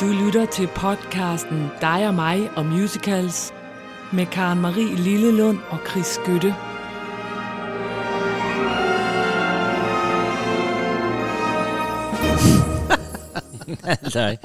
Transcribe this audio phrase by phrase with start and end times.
[0.00, 3.52] Du lytter til podcasten Dig og mig og musicals
[4.12, 6.54] med Karen Marie Lillelund og Chris Skytte.
[14.02, 14.36] altså,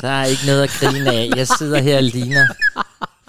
[0.00, 1.30] der er ikke noget at grine af.
[1.36, 2.46] Jeg sidder her og ligner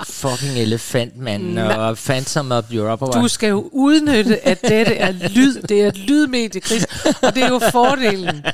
[0.04, 3.06] fucking elefantmanden og Phantom of Europe.
[3.06, 5.62] Du skal jo udnytte, at dette er lyd.
[5.62, 6.86] Det er et lydmedie, Chris.
[7.24, 8.46] Og det er jo fordelen.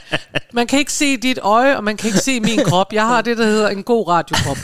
[0.53, 2.93] Man kan ikke se dit øje, og man kan ikke se min krop.
[2.93, 4.57] Jeg har det, der hedder en god radiokrop.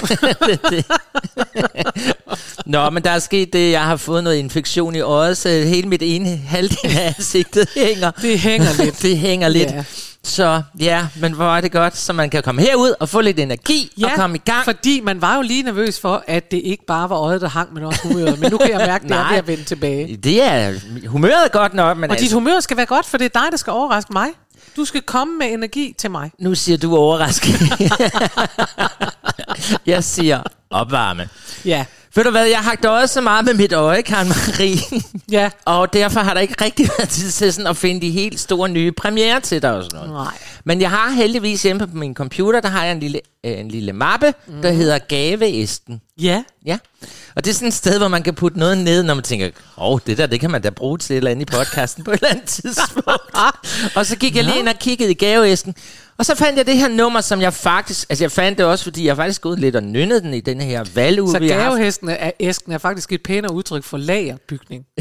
[2.66, 5.90] Nå, men der er sket det, jeg har fået noget infektion i øjet, så hele
[5.90, 8.12] mit ene halvdel af ansigtet hænger.
[8.12, 9.02] Det hænger lidt.
[9.08, 9.72] det hænger lidt.
[9.72, 9.84] Ja.
[10.24, 13.40] Så ja, men hvor er det godt, så man kan komme herud og få lidt
[13.40, 14.66] energi og komme i gang.
[14.66, 17.74] fordi man var jo lige nervøs for, at det ikke bare var øjet, der hang,
[17.74, 18.40] men også humøret.
[18.40, 20.18] Men nu kan jeg mærke, at det er ved at vende tilbage.
[20.18, 20.74] Det er
[21.08, 23.40] humøret er godt nok, men Og dit altså, humør skal være godt, for det er
[23.42, 24.28] dig, der skal overraske mig.
[24.78, 26.32] Du skal komme med energi til mig.
[26.40, 27.56] nu siger du overrasket.
[29.86, 31.30] jeg siger opvarme.
[31.66, 31.86] Ja,
[32.18, 35.02] Ved du hvad, jeg har døjet så meget med mit øje, Karen Marie.
[35.40, 35.50] ja.
[35.66, 38.70] Og derfor har der ikke rigtig været tid til sådan at finde de helt store
[38.70, 40.14] nye premiere til dig og sådan noget.
[40.14, 40.38] Nej.
[40.64, 43.70] Men jeg har heldigvis hjemme på min computer, der har jeg en lille, øh, en
[43.70, 44.62] lille mappe, mm.
[44.62, 46.02] der hedder Gaveæsten.
[46.22, 46.44] Ja.
[46.66, 46.78] Ja,
[47.36, 49.46] og det er sådan et sted, hvor man kan putte noget ned, når man tænker,
[49.48, 52.04] åh, oh, det der, det kan man da bruge til et eller andet i podcasten
[52.04, 53.08] på et eller andet tidspunkt.
[53.98, 55.76] og så gik jeg lige ind og kiggede i gaveæsken,
[56.18, 58.84] og så fandt jeg det her nummer, som jeg faktisk, altså jeg fandt det også,
[58.84, 61.60] fordi jeg faktisk gået lidt og nynnet den i den her valguge, Så vi har
[61.60, 61.72] haft.
[61.74, 64.86] gavehesten er, æsken er faktisk et pænere udtryk for lagerbygning.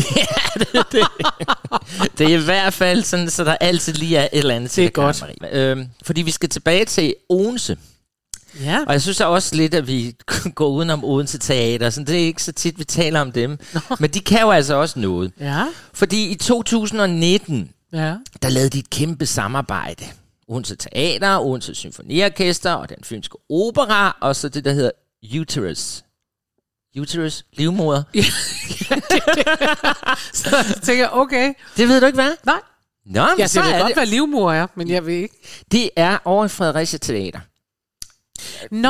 [2.19, 4.83] Det er i hvert fald sådan, så der altid lige er et eller andet til
[4.83, 5.25] Det er godt.
[5.53, 7.77] Øhm, fordi vi skal tilbage til Odense.
[8.61, 8.79] Ja.
[8.87, 10.15] Og jeg synes også lidt, at vi
[10.55, 11.91] går udenom Odense Teater.
[11.91, 13.59] Så det er ikke så tit, vi taler om dem.
[14.01, 15.33] Men de kan jo altså også noget.
[15.41, 15.65] Ja.
[15.95, 18.15] Fordi i 2019, Ja.
[18.43, 20.05] der lavede de et kæmpe samarbejde.
[20.49, 24.91] Odense Teater, Odense Symfoniorkester og den fynske opera, og så det, der hedder
[25.41, 26.05] Uterus.
[27.01, 27.45] Uterus?
[27.53, 28.03] Livmoder?
[30.33, 31.55] Så tænker jeg, okay.
[31.77, 32.33] Det ved du ikke, hvad?
[32.45, 32.61] Nej.
[33.07, 33.97] Nå, men Jeg så er godt, det.
[33.97, 35.35] hvad livmor er, men jeg ved ikke.
[35.73, 37.41] Det er over i Fredericia Teater.
[38.71, 38.89] Nå,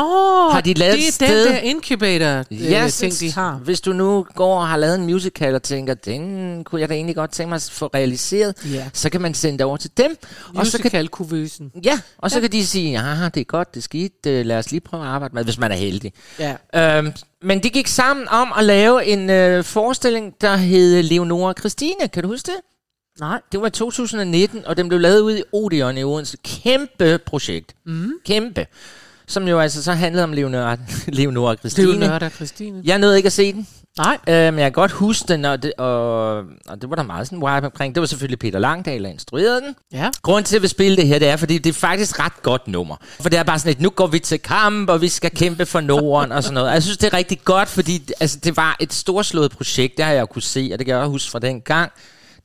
[0.53, 1.45] Har de lavet det er sted?
[1.47, 3.55] den der incubator Ja, øh, ting, de har.
[3.55, 6.95] Hvis du nu går og har lavet en musical og tænker, den kunne jeg da
[6.95, 8.89] egentlig godt tænke mig at få realiseret, Ja.
[8.93, 10.11] så kan man sende det over til dem.
[10.55, 11.73] Og så kan, Musical-kuvøsen.
[11.85, 12.41] ja, og så ja.
[12.41, 15.03] kan de sige, ja, det er godt, det er skidt, øh, lad os lige prøve
[15.03, 16.13] at arbejde med, hvis man er heldig.
[16.39, 16.99] Ja.
[16.99, 17.13] Øhm,
[17.43, 22.09] men de gik sammen om at lave en øh, forestilling, der hed Leonora Christine.
[22.13, 22.61] Kan du huske det?
[23.21, 23.41] Nej.
[23.53, 26.37] Det var i 2019, og den blev lavet ude i Odeon i Odense.
[26.45, 27.75] Kæmpe projekt.
[27.87, 28.11] Mm.
[28.27, 28.67] Kæmpe.
[29.29, 30.77] Som jo altså så handlede om Leonora,
[31.09, 31.99] Leonora Christine.
[31.99, 32.81] nørder, Christine.
[32.85, 33.67] Jeg nåede ikke at se den.
[33.99, 34.19] Nej.
[34.29, 37.27] Øh, men jeg kan godt huske den, og det, og, og det var der meget
[37.27, 37.95] sådan wipe omkring.
[37.95, 39.75] Det var selvfølgelig Peter Langdal, der instruerede den.
[39.93, 40.11] Ja.
[40.23, 42.69] Grunden til, at vi spille det her, det er, fordi det er faktisk ret godt
[42.69, 42.97] nummer.
[43.21, 45.67] For det er bare sådan et, nu går vi til kamp, og vi skal kæmpe
[45.67, 46.69] for Norden og sådan noget.
[46.69, 50.05] Og jeg synes, det er rigtig godt, fordi altså, det var et storslået projekt, det
[50.05, 51.93] har jeg jo kunne se, og det kan jeg også huske fra den gang.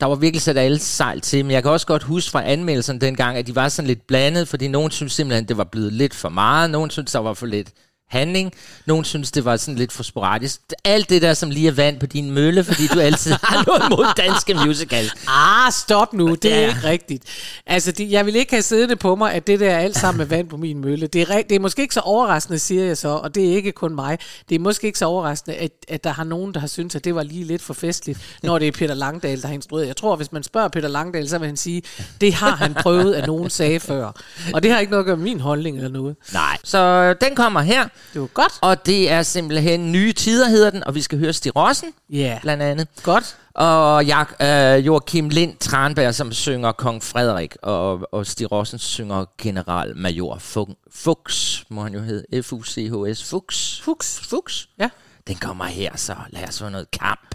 [0.02, 2.98] Der var virkelig sat alle sejl til, men jeg kan også godt huske fra anmeldelserne
[2.98, 6.14] dengang, at de var sådan lidt blandet, fordi nogen synes simpelthen, det var blevet lidt
[6.14, 7.72] for meget, nogen synes, der var for lidt
[8.12, 8.52] handling.
[8.86, 10.60] Nogen synes, det var sådan lidt for sporadisk.
[10.84, 13.82] Alt det der, som lige er vand på din mølle, fordi du altid har noget
[13.90, 15.14] mod danske musicals.
[15.28, 16.34] Ah, stop nu.
[16.34, 16.68] Det er Ja.
[16.68, 17.24] ikke rigtigt.
[17.66, 20.18] Altså, de, jeg vil ikke have siddende på mig, at det der er alt sammen
[20.18, 21.06] med vand på min mølle.
[21.06, 23.72] Det er, det er måske ikke så overraskende, siger jeg så, og det er ikke
[23.72, 24.18] kun mig.
[24.48, 27.04] Det er måske ikke så overraskende, at, at der har nogen, der har syntes, at
[27.04, 29.86] det var lige lidt for festligt, når det er Peter Langdal, der har instrueret.
[29.86, 31.82] Jeg tror, hvis man spørger Peter Langdal, så vil han sige,
[32.20, 34.12] det har han prøvet, at nogen sagde før.
[34.54, 36.16] Og det har ikke noget at gøre med min holdning eller noget.
[36.32, 36.56] Nej.
[36.64, 38.52] Så den kommer her, Det var godt.
[38.62, 42.38] og det er simpelthen Nye Tider hedder den, og vi skal høre Stig Rossen, Ja,
[42.42, 42.88] blandt andet.
[43.02, 43.36] godt.
[43.54, 49.24] Og Jak, øh, Joachim Lind Tranberg, som synger Kong Frederik, og, og Stig Rossen synger
[49.42, 53.80] Generalmajor Fu- Fuchs, må han jo hedde, F-U-C-H-S, Fuchs.
[53.84, 54.20] Fuchs.
[54.30, 54.68] Fuchs.
[54.78, 54.88] Ja.
[55.26, 57.34] Den kommer her, så lad os få noget kamp.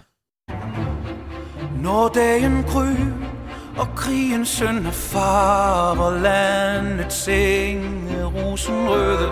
[1.82, 3.14] Når dagen gryr
[3.78, 9.30] og krigen sønder farver landets senge rosenrøde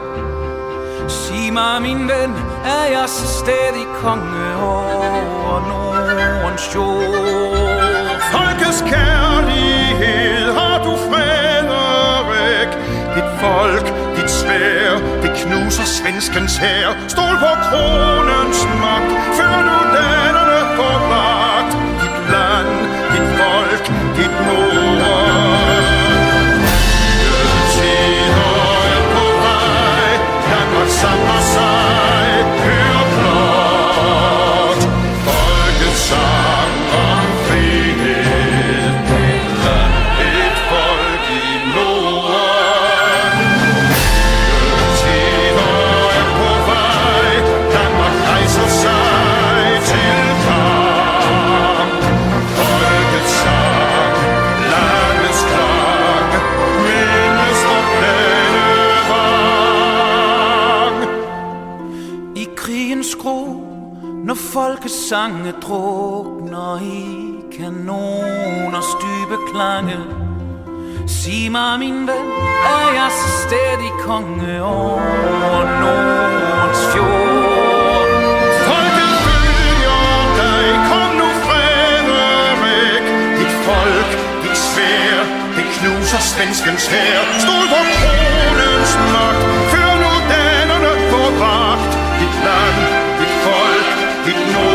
[1.08, 2.32] sig mig, min ven,
[2.66, 7.66] er jeg så stadig konge over Nordens jord?
[8.32, 12.72] Folkets kærlighed har du Frederik
[13.16, 14.90] Dit folk, dit svær,
[15.22, 16.90] det knuser svenskens hær.
[17.08, 22.72] Stol på kronens magt, før nu dannerne får magt Dit land,
[23.14, 23.86] dit folk,
[24.18, 25.35] dit Norden.
[64.56, 67.04] Folkesange drukner i
[67.58, 70.00] kanoners dybe klange.
[71.08, 72.28] Sig mig, min ven,
[72.76, 78.08] er jeg så stædig konge over Nordens fjord?
[78.68, 80.04] Folket følger
[80.40, 83.06] dig, kom nu Frederik.
[83.38, 84.12] Dit folk,
[84.44, 85.18] dit svær,
[85.56, 87.20] det knuser svenskens hær.
[87.44, 91.94] Stol på kronens magt, før nu danerne på vagt.
[92.20, 92.95] Dit land,
[94.26, 94.75] dit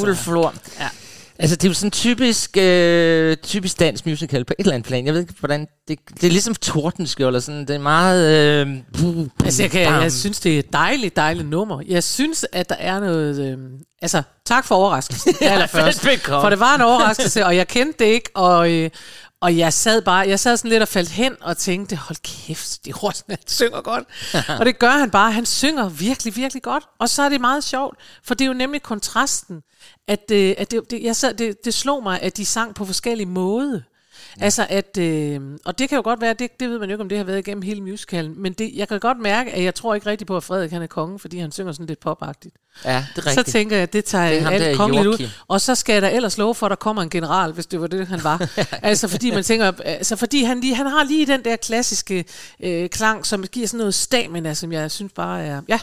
[0.00, 0.54] Fuld flor.
[0.80, 0.88] Ja.
[1.40, 5.06] Altså, det er jo sådan typisk, øh, typisk dansk musical på et eller andet plan.
[5.06, 5.66] Jeg ved ikke, hvordan...
[5.88, 7.60] Det, det er ligesom Tordenskjold og sådan.
[7.60, 8.36] Det er meget...
[8.66, 10.02] Øh, buh, Altså, jeg, kan, bam.
[10.02, 11.82] jeg synes, det er et dejligt, dejligt nummer.
[11.88, 13.40] Jeg synes, at der er noget...
[13.40, 13.58] Øh,
[14.02, 15.34] altså, tak for overraskelsen.
[15.40, 16.06] allerførst.
[16.06, 16.42] velbekomme.
[16.42, 18.72] For det var en overraskelse, og jeg kendte det ikke, og...
[18.72, 18.90] Øh,
[19.40, 22.84] og jeg sad bare, jeg sad sådan lidt og faldt hen og tænkte, hold kæft,
[22.84, 24.04] de Rossen, han synger godt.
[24.58, 26.84] og det gør han bare, han synger virkelig, virkelig godt.
[26.98, 29.62] Og så er det meget sjovt, for det er jo nemlig kontrasten,
[30.08, 32.84] at, øh, at det, det, jeg sad, det, det slog mig, at de sang på
[32.84, 33.80] forskellige måder.
[34.40, 37.02] Altså at, øh, og det kan jo godt være, det, det ved man jo ikke,
[37.02, 39.74] om det har været igennem hele musicalen, men det, jeg kan godt mærke, at jeg
[39.74, 42.54] tror ikke rigtig på, at Frederik han er konge, fordi han synger sådan lidt popagtigt.
[42.84, 43.46] Ja, det er Så rigtigt.
[43.52, 45.12] tænker jeg, at det tager Det alt kongeligt ud.
[45.12, 45.28] Joachim.
[45.48, 47.80] Og så skal jeg da ellers love for, at der kommer en general, hvis det
[47.80, 48.48] var det, han var.
[48.82, 52.24] altså fordi man tænker, altså fordi han, lige, han har lige den der klassiske
[52.60, 55.60] øh, klang, som giver sådan noget stamina, som jeg synes bare er...
[55.68, 55.78] Ja,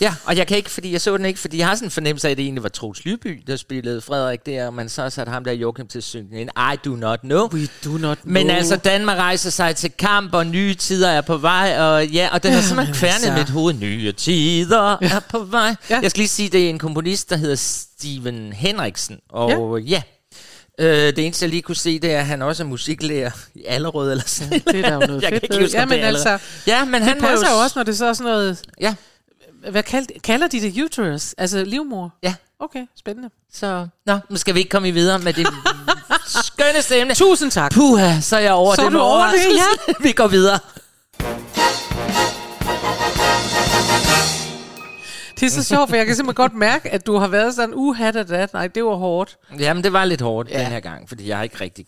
[0.00, 1.90] Ja, og jeg kan ikke, fordi jeg så den ikke, fordi jeg har sådan en
[1.90, 5.10] fornemmelse af, at det egentlig var Troels Lyby, der spillede Frederik der, og man så
[5.10, 7.48] satte ham der Joachim til at synge en I do not know.
[7.52, 8.56] we do not Men know.
[8.56, 12.42] altså, Danmark rejser sig til kamp, og nye tider er på vej, og ja, og
[12.42, 13.30] den er simpelthen kværnet altså.
[13.32, 13.74] med mit hoved.
[13.74, 15.74] Nye tider er på vej.
[15.90, 16.00] Ja.
[16.02, 20.02] Jeg skal lige sige, det er en komponist, der hedder Steven Henriksen, og ja,
[20.80, 23.64] Øh, det eneste, jeg lige kunne se, det er, at han også er musiklærer i
[23.66, 25.62] Allerød eller sådan det er da jo noget Jeg kan fedt ikke ved.
[25.62, 26.38] huske, Ja, om det men er altså.
[26.66, 28.58] Ja, men han det passer jo også, når det så er sådan noget...
[28.80, 28.94] Ja,
[29.70, 31.34] Hvad kalder, kalder de det uterus?
[31.38, 32.14] Altså livmor?
[32.22, 32.34] ja.
[32.62, 33.30] Okay, spændende.
[33.52, 35.46] Så, nå, nu skal vi ikke komme videre med det
[36.46, 37.14] skønneste emne.
[37.14, 37.72] Tusind tak.
[37.72, 39.94] Puha, så er jeg over Så er det du med over det, overraskelsen.
[40.06, 40.58] vi går videre.
[45.40, 47.74] Det er så sjovt, for jeg kan simpelthen godt mærke, at du har været sådan,
[47.74, 48.52] uh, hat og dat.
[48.52, 49.38] Nej, det var hårdt.
[49.58, 50.58] Jamen, det var lidt hårdt Ja.
[50.58, 50.64] ja.
[50.64, 51.86] den her gang, fordi jeg har ikke rigtig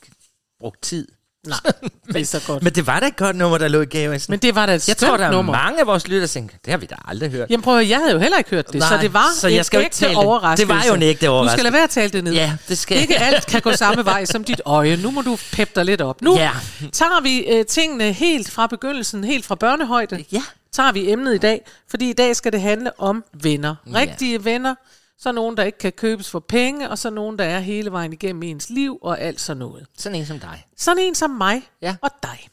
[0.61, 1.09] brugt tid.
[1.47, 1.59] Nej,
[2.13, 2.63] det er så godt.
[2.63, 4.21] Men det var da et godt nummer, der lå i gaven.
[4.29, 5.53] Men det var da et jeg tror, der er nummer.
[5.53, 7.51] mange af vores lytter, der tænker, det har vi da aldrig hørt.
[7.51, 9.27] Jamen prøv at, høre, jeg havde jo heller ikke hørt det, Nej, så det var
[9.37, 10.19] så jeg skal jo ikke tale det.
[10.25, 10.69] overraskelse.
[10.75, 11.63] Det var jo en ægte Du skal overraskelse.
[11.63, 12.33] lade være at tale det ned.
[12.33, 14.97] Ja, det skal Ikke alt kan gå samme vej som dit øje.
[14.97, 16.23] Nu må du peppe dig lidt op.
[16.23, 16.51] Nu Ja.
[16.93, 20.25] tager vi uh, tingene helt fra begyndelsen, helt fra børnehøjde.
[20.33, 20.43] Ja.
[20.73, 23.75] Tager vi emnet i dag, fordi i dag skal det handle om venner.
[23.95, 24.75] Rigtige venner.
[25.23, 28.13] Så nogen, der ikke kan købes for penge, og så nogen, der er hele vejen
[28.13, 29.87] igennem ens liv og alt sådan noget.
[29.99, 30.67] Sådan en som dig.
[30.77, 31.97] Sådan en som mig Ja.
[32.03, 32.49] og dig.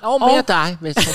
[0.00, 1.00] Og mere Og- dig, hvis du.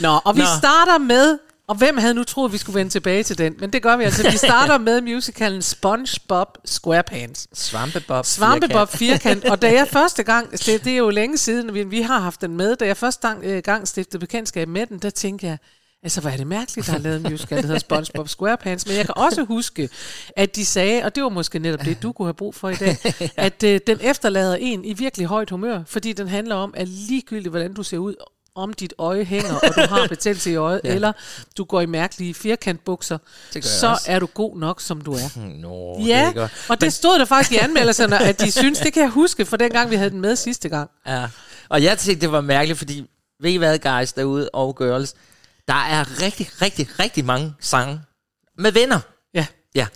[0.00, 0.46] Nå, og vi Nå.
[0.58, 1.38] starter med,
[1.68, 3.54] og hvem havde nu troet, vi skulle vende tilbage til den?
[3.58, 4.30] Men det gør vi altså.
[4.30, 7.48] Vi starter med musicalen SpongeBob SquarePants.
[7.52, 8.24] Svampebob.
[8.26, 9.44] Svampebob firkant.
[9.44, 12.76] Og da jeg første gang, det, er jo længe siden, vi, har haft den med,
[12.76, 15.58] da jeg første gang, øh, gang stiftede bekendtskab med den, der tænkte jeg,
[16.02, 18.86] altså hvor er det mærkeligt, der har lavet en musical, der hedder SpongeBob SquarePants.
[18.86, 19.88] Men jeg kan også huske,
[20.36, 22.74] at de sagde, og det var måske netop det, du kunne have brug for i
[22.74, 22.96] dag,
[23.36, 27.50] at øh, den efterlader en i virkelig højt humør, fordi den handler om, at ligegyldigt,
[27.52, 28.14] hvordan du ser ud,
[28.54, 30.94] om dit øje hænger, og du har betændelse i øjet, ja.
[30.94, 31.12] eller
[31.56, 33.18] du går i mærkelige firkantbukser,
[33.54, 34.04] Det så også.
[34.08, 35.38] er du god nok, som du er.
[35.62, 36.50] Nå, det Ja, godt.
[36.68, 39.56] og det stod der faktisk i anmeldelserne, at de synes, det kan jeg huske, for
[39.56, 40.90] dengang vi havde den med sidste gang.
[41.06, 41.26] Ja.
[41.68, 43.04] Og jeg tænkte, det var mærkeligt, fordi
[43.40, 45.14] ved I hvad, guys derude og girls,
[45.68, 48.00] der er rigtig, rigtig, rigtig mange sange
[48.58, 49.00] med venner.
[49.34, 49.46] Ja.
[49.74, 49.86] Ja.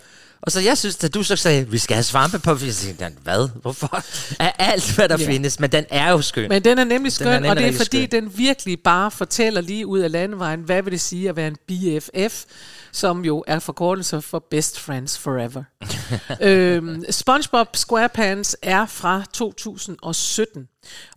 [0.41, 3.11] Og så jeg synes, at du så sagde, vi skal have svampe på, jeg tænkte,
[3.23, 3.49] hvad?
[3.61, 4.03] Hvorfor?
[4.39, 5.27] Af alt, hvad der Ja.
[5.27, 5.59] findes.
[5.59, 6.49] Men den er jo skøn.
[6.49, 8.23] Men den er nemlig skøn, Den er og nemlig det er fordi, skøn.
[8.23, 11.57] den virkelig bare fortæller lige ud af landevejen, hvad vil det sige at være en
[11.67, 12.43] BFF.
[12.91, 15.63] som jo er forkortelse for Best Friends Forever.
[16.49, 20.67] øhm, SpongeBob SquarePants er fra 2017,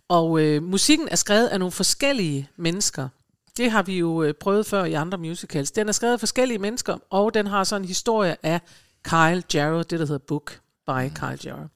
[0.09, 3.07] og øh, musikken er skrevet af nogle forskellige mennesker.
[3.57, 5.71] Det har vi jo øh, prøvet før i andre musicals.
[5.71, 8.61] Den er skrevet af forskellige mennesker, og den har sådan en historie af
[9.03, 11.67] Kyle Jarrow, det der hedder Book by Kyle Jarrow.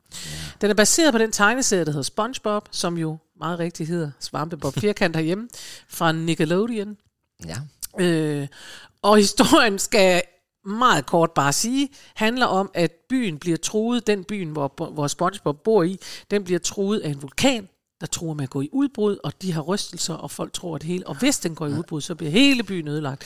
[0.62, 4.74] Den er baseret på den tegneserie, der hedder SpongeBob, som jo meget rigtigt hedder Svampebob
[4.82, 5.50] Firkant herhjemme,
[5.88, 6.98] fra Nickelodeon.
[7.46, 7.58] Ja.
[8.00, 8.48] Øh,
[9.02, 10.22] og historien skal
[10.66, 15.64] meget kort bare sige, handler om, at byen bliver truet, den byen, hvor, hvor SpongeBob
[15.64, 16.00] bor i,
[16.32, 17.70] den bliver truet af en vulkan,
[18.02, 20.82] der tror med at gå i udbrud, og de har rystelser, og folk tror, at
[20.82, 21.08] det hele...
[21.08, 23.24] Og hvis den går i udbrud, så bliver hele byen ødelagt.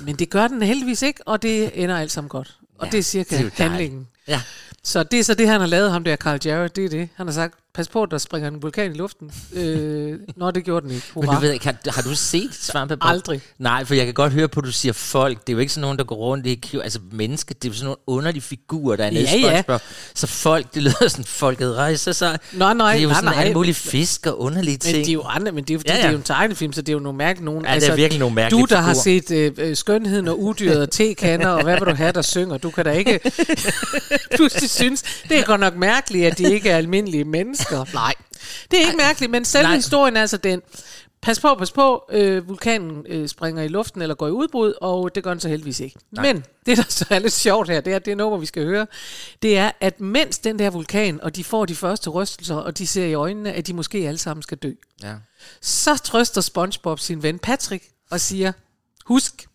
[0.00, 2.58] Men det gør den heldigvis ikke, og det ender alt sammen godt.
[2.78, 4.08] Og Ja, det er cirka det er handlingen.
[4.28, 4.42] Ja.
[4.82, 7.08] Så det er så det, han har lavet ham der, Carl Jarrett, det er det.
[7.14, 9.30] Han har sagt, pas på, der springer en vulkan i luften.
[9.52, 11.06] Øh, nå, det gjorde den ikke.
[11.14, 11.34] Men Hurra.
[11.36, 13.08] du ved ikke, har, har du set Svampebob?
[13.10, 13.40] Aldrig.
[13.58, 15.40] Nej, for jeg kan godt høre på, at du siger folk.
[15.40, 16.60] Det er jo ikke sådan nogen, der går rundt i.
[16.84, 19.78] Altså mennesker, det er jo sådan nogle underlige figurer, der er Ja, ja.
[20.14, 22.38] Så folk, det lyder sådan, folket rejser sig.
[22.52, 23.40] Nej, nej, det er jo nej, sådan nej.
[23.42, 25.06] alle mulige fisk og underlige Men ting.
[25.06, 26.22] de er jo andre, men det er jo fordi, Ja, ja, det er jo en
[26.22, 27.64] tegnefilm, så det er jo nogle mærkelige nogen.
[27.64, 29.20] Ja, det er virkelig nogle mærkelige Du, der har figurer.
[29.20, 32.58] set øh, øh, Skønheden og Udyret og Tekander, og hvad vil du have, der synger?
[32.58, 33.20] Du kan da ikke
[34.36, 37.65] pludselig synes, det er godt nok mærkeligt, at de ikke er almindelige mennesker.
[37.94, 38.14] Nej,
[38.70, 39.76] det er ikke mærkeligt, men selve Nej.
[39.76, 40.62] historien er altså den.
[41.22, 45.14] Pas på, pas på, øh, vulkanen øh, springer i luften eller går i udbrud, og
[45.14, 45.96] det gør den så heldigvis ikke.
[46.12, 46.32] Nej.
[46.32, 48.86] Men det, der så er lidt sjovt her, det er, det nummer, vi skal høre,
[49.42, 52.86] det er, at mens den der vulkan, og de får de første rystelser, og de
[52.86, 55.14] ser i øjnene, at de måske alle sammen skal dø, Ja.
[55.60, 58.52] så trøster SpongeBob sin ven Patrick og siger,
[59.06, 59.46] husk,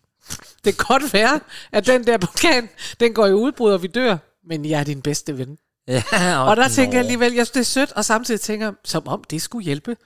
[0.64, 1.40] det kan godt være,
[1.72, 2.68] at den der vulkan,
[3.00, 4.16] den går i udbrud, og vi dør,
[4.48, 5.58] men jeg er din bedste ven.
[5.88, 6.68] Ja Og der nå.
[6.68, 9.42] tænker jeg alligevel, jeg synes, det er sødt, og samtidig tænker jeg, som om det
[9.42, 9.96] skulle hjælpe.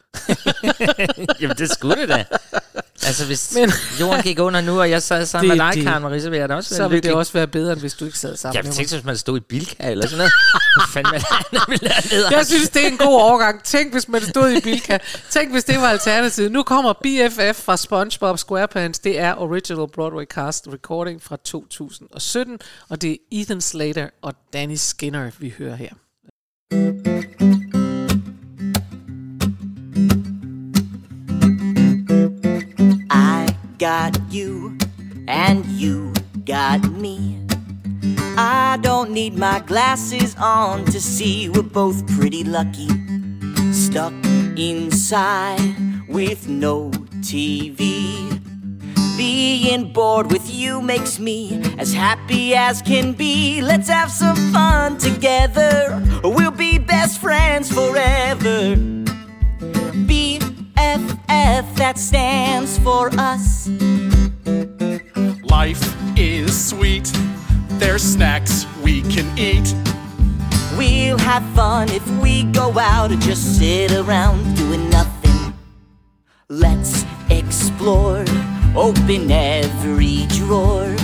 [1.41, 2.25] Jamen, det skulle det da.
[3.07, 6.03] Altså, hvis Men- jorden gik under nu, og jeg sad sammen Det- med dig, Karen
[6.03, 7.95] Marie, så ville jeg da også være Så ville det også være bedre, end hvis
[7.95, 10.33] du ikke sad sammen Jeg tænkte, hvis man stod i Bilka eller sådan noget.
[10.77, 11.13] Hvad fanden
[11.69, 13.63] man ned Jeg synes, det er en god overgang.
[13.63, 14.99] Tænk, hvis man stod i Bilka.
[15.31, 16.53] Tænk, hvis det var alternativet.
[16.53, 18.99] Nu kommer BFF fra SpongeBob SquarePants.
[18.99, 22.59] Det er Original Broadway Cast Recording fra 2017.
[22.89, 25.91] Og det er Ethan Slater og Danny Skinner, vi hører her.
[27.41, 27.56] I
[33.79, 34.77] got you,
[35.29, 36.13] and you
[36.45, 37.39] got me.
[38.39, 42.89] I don't need my glasses on to see we're both pretty lucky.
[43.73, 44.13] Stuck
[44.57, 45.75] inside
[46.09, 46.91] with no
[47.21, 48.33] TV.
[49.17, 53.63] Being bored with you makes me as happy as can be.
[53.63, 56.03] Let's have some fun together.
[56.23, 59.06] We'll be best friends forever.
[60.97, 63.69] BFF, that stands for us.
[65.51, 67.11] Life is sweet.
[67.79, 69.75] There's snacks we can eat.
[70.79, 75.55] We'll have fun if we go out or just sit around doing nothing.
[76.49, 78.25] Let's explore,
[78.75, 80.95] open every drawer.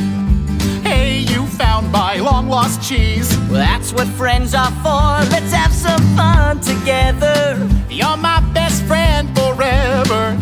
[1.19, 3.29] You found my long lost cheese.
[3.49, 5.31] Well, that's what friends are for.
[5.31, 7.69] Let's have some fun together.
[7.89, 10.37] You're my best friend forever.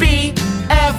[0.00, 0.96] BFF,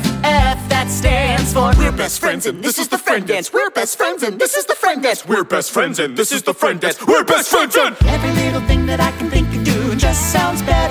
[0.69, 3.51] that stands for We're best friends and this is the friend dance.
[3.53, 5.25] We're best friends and this is the friend dance.
[5.25, 7.05] We're best friends and this is the friend dance.
[7.05, 10.61] We're best friends and Every little thing that I can think of doing just sounds
[10.61, 10.82] better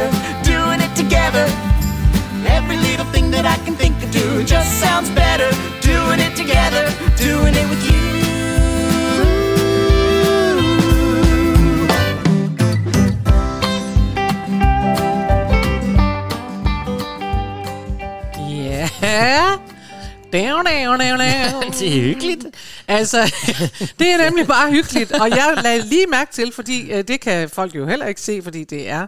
[21.78, 22.44] Det er hyggeligt.
[22.88, 23.34] Altså,
[23.98, 27.48] det er nemlig bare hyggeligt, og jeg lagde lige mærke til, fordi øh, det kan
[27.50, 29.06] folk jo heller ikke se, fordi det er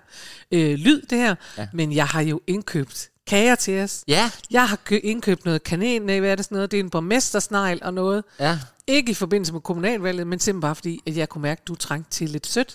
[0.52, 1.66] øh, lyd, det her, ja.
[1.72, 4.04] men jeg har jo indkøbt kager til os.
[4.08, 4.30] Ja.
[4.50, 6.70] Jeg har kø- indkøbt noget kanel, hvad er det sådan noget?
[6.70, 8.24] Det er en borgmestersnegl og noget.
[8.40, 8.58] Ja.
[8.86, 11.74] Ikke i forbindelse med kommunalvalget, men simpelthen bare fordi, at jeg kunne mærke, at du
[11.74, 12.74] trængte til lidt sødt.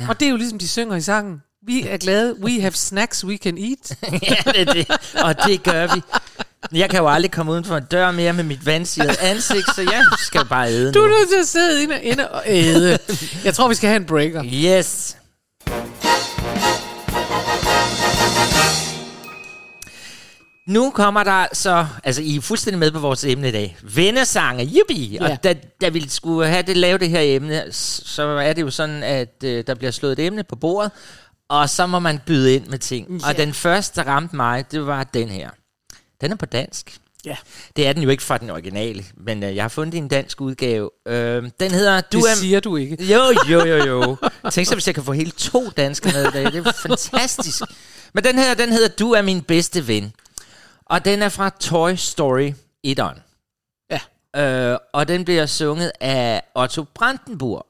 [0.00, 0.08] Ja.
[0.08, 1.42] Og det er jo ligesom, de synger i sangen.
[1.66, 2.36] Vi er glade.
[2.40, 3.96] We have snacks we can eat.
[4.30, 4.90] ja, det er det.
[5.24, 6.00] Og det gør vi.
[6.72, 9.82] Jeg kan jo aldrig komme uden for en dør mere med mit vandsirede ansigt, så
[9.82, 11.04] jeg skal bare æde Du nu.
[11.04, 12.98] er nødt til at sidde inde, inde og æde.
[13.44, 14.44] Jeg tror, vi skal have en breaker.
[14.44, 15.16] Yes.
[20.66, 23.76] Nu kommer der så, altså I er fuldstændig med på vores emne i dag.
[23.82, 25.18] Vennesange, yippie!
[25.20, 25.30] Ja.
[25.32, 28.70] Og da, da vi skulle have det, lave det her emne, så er det jo
[28.70, 30.90] sådan, at øh, der bliver slået et emne på bordet,
[31.48, 33.20] og så må man byde ind med ting.
[33.22, 33.28] Ja.
[33.28, 35.50] Og den første, der ramte mig, det var den her.
[36.20, 36.98] Den er på dansk.
[37.24, 37.36] Ja.
[37.76, 40.40] Det er den jo ikke fra den originale, men øh, jeg har fundet en dansk
[40.40, 40.90] udgave.
[41.08, 42.00] Øh, den hedder...
[42.00, 43.04] Du det er, siger du ikke.
[43.04, 43.20] Jo,
[43.50, 44.16] jo, jo, jo.
[44.50, 46.44] Tænk så, hvis jeg kan få hele to danske med i dag.
[46.44, 47.62] Det er fantastisk.
[48.14, 50.12] Men den her, den hedder Du er min bedste ven.
[50.86, 52.52] Og den er fra Toy Story
[52.86, 53.20] 1'eren.
[53.90, 54.42] Ja.
[54.72, 57.66] Øh, og den bliver sunget af Otto Brandenburg.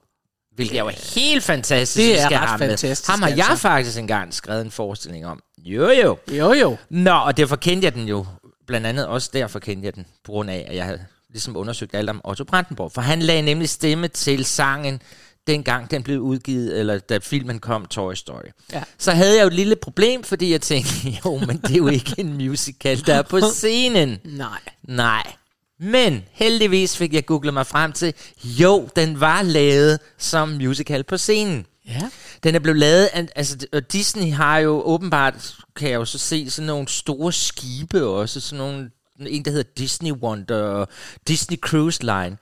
[0.55, 2.07] Hvilket er jo helt fantastisk.
[2.07, 3.55] Det er ret fantastisk, Ham har jeg altså.
[3.55, 5.39] faktisk engang skrevet en forestilling om.
[5.57, 6.17] Jo, jo.
[6.31, 6.77] Jo, jo.
[6.89, 8.25] Nå, og derfor kendte jeg den jo.
[8.69, 10.99] Blandt andet også derfor kendte jeg den, på grund af, at jeg havde
[11.29, 12.91] ligesom undersøgt alt om Otto Brandenburg.
[12.91, 15.01] For han lagde nemlig stemme til sangen,
[15.47, 18.49] dengang den blev udgivet, eller da filmen kom, Toy Story.
[18.73, 18.83] Ja.
[18.97, 20.91] Så havde jeg jo et lille problem, fordi jeg tænkte,
[21.25, 24.19] jo, men det er jo ikke en musical, der er på scenen.
[24.23, 24.59] Nej.
[24.83, 25.33] Nej.
[25.79, 31.17] Men heldigvis fik jeg googlet mig frem til, jo, den var lavet som musical på
[31.17, 31.65] scenen.
[31.89, 32.09] Ja.
[32.43, 36.17] Den er blevet lavet, af- altså og Disney har jo åbenbart, kan jeg jo så
[36.17, 40.87] se, sådan nogle store skibe også, sådan nogle, en der hedder Disney Wonder og
[41.27, 42.37] Disney Cruise Line,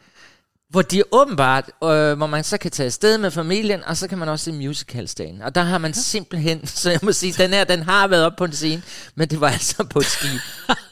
[0.69, 4.17] hvor de åbenbart, øh, hvor man så kan tage afsted med familien, og så kan
[4.17, 5.41] man også se musicalsdagen.
[5.41, 8.33] Og der har man simpelthen, så jeg må sige, den her, den har været op
[8.37, 8.81] på en scene,
[9.15, 10.39] men det var altså på et skib.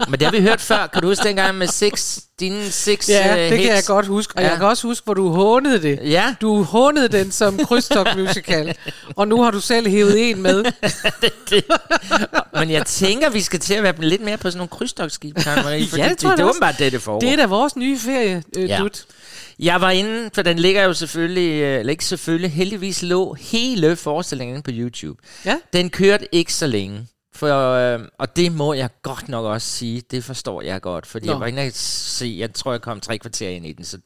[0.09, 0.87] men det har vi hørt før.
[0.87, 3.87] Kan du huske dengang med six, dine six Ja, øh, det kan jeg hits?
[3.87, 4.33] godt huske.
[4.37, 4.49] Og Ja.
[4.49, 5.99] jeg kan også huske, hvor du hånede det.
[6.03, 6.35] Ja.
[6.41, 8.75] Du hånede den som krydstogt musical.
[9.15, 10.63] og nu har du selv hævet en med.
[12.59, 15.63] Men jeg tænker, vi skal til at være lidt mere på sådan nogle krydstogsskib, Karen
[15.63, 17.19] Marie, Ja, det, det det, det er åbenbart det, det foregår.
[17.19, 18.77] Det er da vores nye ferie, øh, Ja.
[18.79, 19.03] Dut.
[19.59, 23.95] Jeg var inde, for den ligger jo selvfølgelig, øh, eller ikke selvfølgelig, heldigvis lå hele
[23.95, 25.21] forestillingen på YouTube.
[25.45, 25.57] Ja.
[25.73, 30.01] Den kørte ikke så længe, for, øh, og det må jeg godt nok også sige,
[30.11, 31.33] det forstår jeg godt, fordi Nå.
[31.33, 33.97] jeg var inde og se, jeg tror, jeg kom tre kvarter ind i den, så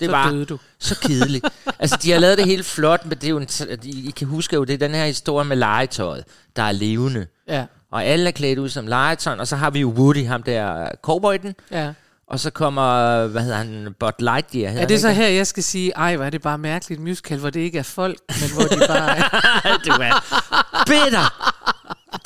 [0.00, 0.58] det Så var du.
[0.78, 1.44] så kedeligt.
[1.78, 3.48] altså, de har lavet det helt flot, men det er jo en,
[3.82, 6.24] I, I kan huske jo, det er den her historie med legetøjet,
[6.56, 7.26] der er levende.
[7.48, 7.66] Ja.
[7.90, 10.88] Og alle er klædt ud som legetøj, og så har vi jo Woody, ham der
[11.02, 11.92] cowboyden, ja.
[12.32, 14.68] Og så kommer, hvad hedder han, Bud Lightyear.
[14.68, 17.00] hedder Er det han så her, jeg skal sige, ej, hvor er det bare mærkeligt
[17.00, 19.28] musical, hvor det ikke er folk, men hvor de bare er...
[19.86, 20.20] du er
[20.86, 21.52] bitter.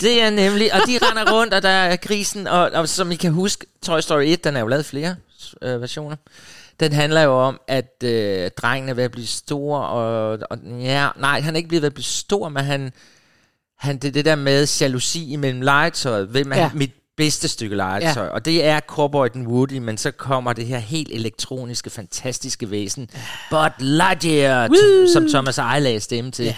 [0.01, 3.15] Det er nemlig, og de render rundt, og der er grisen, og, og som I
[3.15, 5.17] kan huske, Toy Story 1, den er jo lavet flere
[5.63, 6.17] øh, versioner.
[6.81, 11.09] Den handler jo om, at øh, drengen er ved at blive stor, og, og ja,
[11.17, 12.93] nej, han er ikke blevet ved at blive stor, men han,
[13.79, 16.29] han det det der med jalousi imellem legetøjet.
[16.29, 16.71] Hvem er ja.
[16.75, 18.25] mit bedste stykke legetøj?
[18.25, 18.31] Ja.
[18.31, 23.11] Og det er cowboyden Woody, men så kommer det her helt elektroniske, fantastiske væsen,
[23.51, 26.45] Bud Lightyear, t- som Thomas Eje lagde stemme til.
[26.45, 26.57] Ja.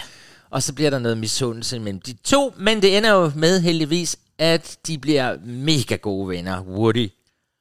[0.49, 4.17] Og så bliver der noget misundelse mellem de to, men det ender jo med heldigvis,
[4.37, 7.09] at de bliver mega gode venner, Woody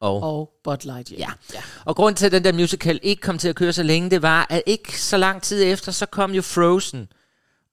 [0.01, 1.19] og Og Bud Lightyear.
[1.19, 1.29] Ja.
[1.55, 1.61] ja.
[1.85, 4.23] Og grund til, at den der musical ikke kom til at køre så længe, det
[4.23, 7.09] var, at ikke så lang tid efter, så kom jo Frozen.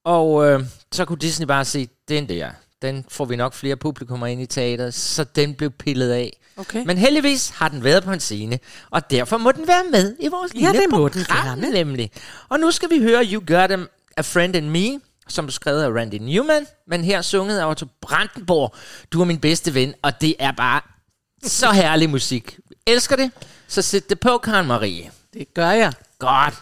[0.06, 2.50] Og øh, så kunne Disney bare sige, den der,
[2.82, 6.40] den får vi nok flere publikummer ind i teateret, så den blev pillet af.
[6.58, 6.84] Okay.
[6.86, 8.60] Men heldigvis har den været på en scene,
[8.90, 11.72] og derfor må den være med i vores Ja, lille det må den program, gerne.
[11.72, 12.12] nemlig.
[12.50, 15.84] Og nu skal vi høre You Got Him, A Friend in Me, som er skrevet
[15.84, 18.76] af Randy Newman, men her sunget af Otto Brandenborg.
[19.12, 20.82] Du er min bedste ven, og det er bare
[21.44, 22.60] så herlig musik.
[22.88, 23.32] Elsker det,
[23.68, 25.12] så sæt det på, Karen Marie.
[25.34, 25.94] Det gør jeg.
[26.20, 26.54] Godt.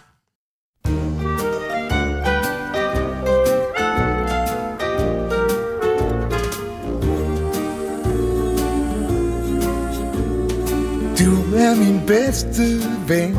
[11.57, 12.63] Er min bedste
[13.07, 13.37] ven.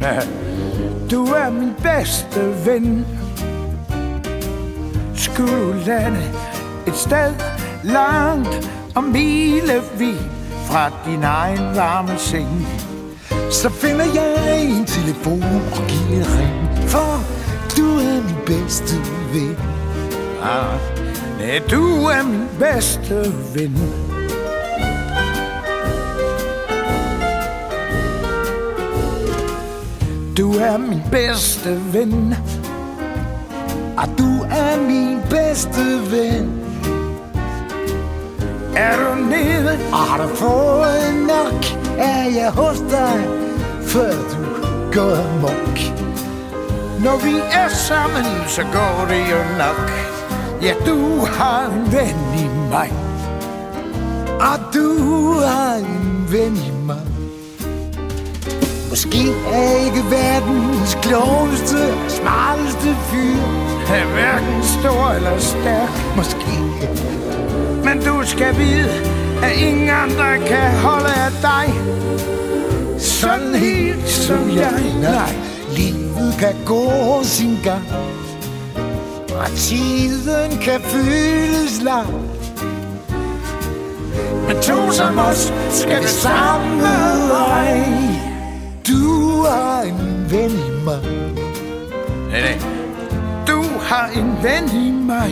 [1.12, 3.06] Du er min bedste ven
[5.14, 6.22] Skulle du lande
[6.86, 7.34] et sted
[7.82, 10.18] langt og milevid
[10.66, 12.66] fra din egen varme seng
[13.50, 15.42] Så finder jeg en telefon
[15.72, 16.88] og giver en ring.
[16.88, 17.24] For
[17.76, 18.96] du er min bedste
[19.32, 19.56] ven.
[20.42, 20.78] ah,
[21.70, 24.11] du er min bedste ven
[30.36, 32.34] Du er min bedste ven
[33.96, 36.50] Og du er min bedste ven.
[38.76, 39.78] Er du nede?
[39.92, 41.64] Og har du fået nok,
[41.98, 43.24] er jeg hos dig,
[43.82, 44.44] før du
[44.92, 45.78] går mok
[47.04, 49.90] Når vi er sammen, så går det jo nok
[50.62, 52.92] Ja, du har en ven i mig
[54.40, 54.98] Og du
[55.40, 57.11] har en ven i mig.
[58.92, 61.78] Måske er jeg ikke verdens klogeste,
[62.08, 63.36] smarteste fyr.
[63.94, 66.16] Er hverken stor eller stærk?
[66.16, 66.58] Måske.
[67.84, 68.90] Men du skal vide,
[69.42, 71.74] at ingen andre kan holde af dig.
[72.98, 75.34] Sådan helt som jeg Nej,
[75.76, 76.90] livet kan gå
[77.22, 77.88] sin gang.
[79.38, 82.12] Og tiden kan føles lang.
[84.48, 86.82] Men to som os skal vi samme
[87.28, 88.31] vej
[88.88, 91.02] Du har en ven i mig
[92.30, 92.58] Nej, nej.
[93.46, 95.30] Du har en ven i mig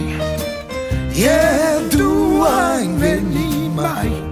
[1.19, 4.31] Ja, du har en ven i mig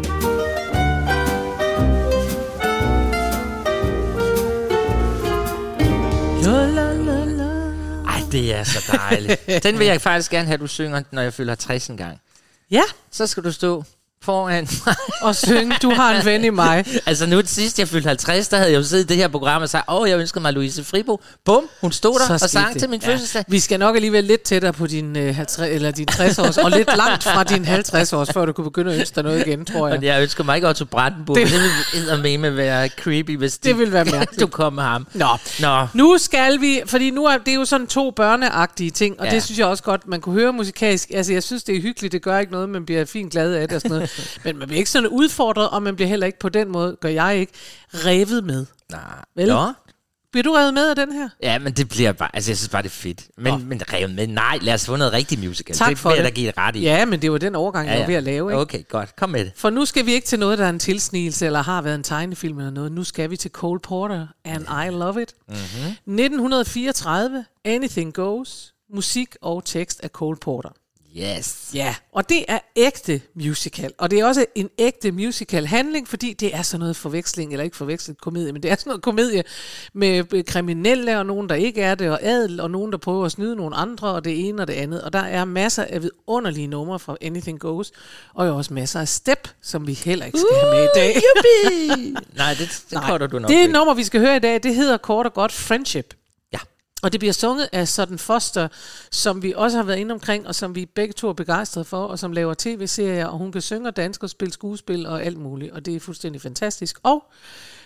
[8.06, 9.46] Ej, det er så dejligt.
[9.64, 12.20] Den vil jeg faktisk gerne have, at du synger, når jeg fylder 60 en gang.
[12.70, 13.84] Ja, Så skal du stå
[14.28, 14.94] foran mig.
[15.22, 16.84] og synge, du har en ven i mig.
[17.06, 19.28] altså nu det sidste, jeg fyldte 50, der havde jeg jo siddet i det her
[19.28, 21.20] program og sagt, åh, oh, jeg ønskede mig Louise Fribo.
[21.44, 22.80] Bum, hun stod der og sang det.
[22.80, 23.44] til min fødselsdag.
[23.48, 26.70] Vi skal nok alligevel lidt tættere på din, øh, 50, eller din 60 års, og
[26.70, 29.64] lidt langt fra din 50 års, før du kunne begynde at ønske dig noget igen,
[29.64, 30.02] tror jeg.
[30.02, 33.78] jeg ønsker mig ikke Otto Brandenburg, Det- det, det vil eddermame være creepy, hvis Det
[33.78, 34.40] ville være mærkeligt.
[34.42, 35.06] du kom med ham.
[35.14, 35.26] Nå,
[35.60, 39.26] Nå, nu skal vi, fordi nu er det er jo sådan to børneagtige ting, og
[39.26, 39.30] ja.
[39.30, 39.34] Ja.
[39.34, 41.10] det synes jeg også godt, man kunne høre musikalsk.
[41.14, 43.68] Altså, jeg synes, det er hyggeligt, det gør ikke noget, man bliver fint glad af
[43.68, 44.10] det og sådan noget.
[44.44, 47.08] Men man bliver ikke sådan udfordret, og man bliver heller ikke på den måde, gør
[47.08, 47.52] jeg ikke,
[47.94, 48.66] revet med.
[48.90, 49.00] nej.
[49.36, 49.48] Vel?
[49.48, 49.72] Nå.
[50.32, 51.28] Bliver du revet med af den her?
[51.42, 53.28] Ja, men det bliver bare, altså jeg synes bare, det er fedt.
[53.38, 55.76] Men, men revet med, nej, lad os få noget rigtig musical.
[55.76, 56.24] Tak det for det.
[56.24, 56.80] da give et ret i.
[56.80, 58.60] Ja, men det var den overgang, jeg var ved at lave, ikke?
[58.60, 59.16] Okay, godt.
[59.16, 59.52] Kom med det.
[59.56, 62.02] For nu skal vi ikke til noget, der er en tilsnigelse, eller har været en
[62.02, 62.92] tegnefilm eller noget.
[62.92, 65.34] Nu skal vi til Cole Porter, and I Love It.
[65.48, 65.58] Mm-hmm.
[66.22, 70.70] 1934, Anything Goes, musik og tekst af Cole Porter.
[71.20, 71.70] Yes.
[71.74, 73.92] Ja, og det er ægte musical.
[73.98, 77.64] Og det er også en ægte musical handling, fordi det er sådan noget forveksling, eller
[77.64, 79.44] ikke forvekslet komedie, men det er sådan noget komedie
[79.94, 83.32] med kriminelle og nogen, der ikke er det, og adel, og nogen, der prøver at
[83.32, 85.02] snyde nogle andre, og det ene og det andet.
[85.02, 87.92] Og der er masser af vidunderlige numre fra Anything Goes,
[88.34, 91.14] og jo også masser af step, som vi heller ikke skal have med i dag.
[92.36, 93.72] Nej, det, det korter du nok det ikke.
[93.72, 96.14] nummer, vi skal høre i dag, det hedder kort og godt Friendship.
[97.02, 98.68] Og det bliver sunget af Sutton Foster,
[99.10, 102.04] som vi også har været inde omkring, og som vi begge to er begejstrede for,
[102.04, 105.38] og som laver tv-serier, og hun kan synge og danse og spille skuespil og alt
[105.38, 106.98] muligt, og det er fuldstændig fantastisk.
[107.02, 107.24] Og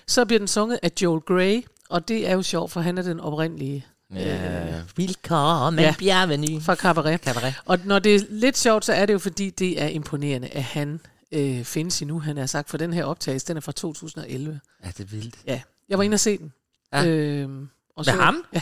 [0.06, 3.02] så bliver den sunget af Joel Grey, og det er jo sjovt, for han er
[3.02, 4.82] den oprindelige Ja.
[4.96, 5.94] Velkommen, Ja.
[5.98, 6.60] bienvenue.
[6.60, 7.20] fra Cabaret.
[7.20, 7.54] Cabaret.
[7.64, 10.62] Og når det er lidt sjovt, så er det jo fordi, det er imponerende, at
[10.62, 11.00] han
[11.32, 14.60] øh, findes endnu, han har sagt, for den her optagelse, den er fra 2011.
[14.84, 15.34] Ja, det er vildt.
[15.46, 16.52] Ja, jeg var inde og se den.
[16.92, 17.06] Ja.
[17.06, 18.44] Øhm, og Med ham?
[18.54, 18.60] Ja.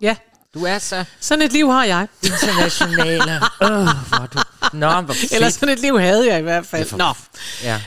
[0.00, 0.16] Ja,
[0.54, 2.08] Du er så sådan et liv har jeg.
[2.24, 3.40] internationale.
[3.60, 4.38] Åh, hvor du...
[4.72, 5.32] Nå, hvor fedt.
[5.32, 6.88] Eller sådan et liv havde jeg i hvert fald.
[6.88, 7.12] for- Nå.
[7.62, 7.80] Ja.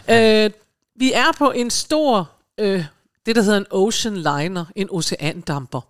[0.46, 0.52] Øh,
[1.00, 2.86] vi er på en stor, øh,
[3.26, 5.82] det der hedder en ocean liner, en oceandamper.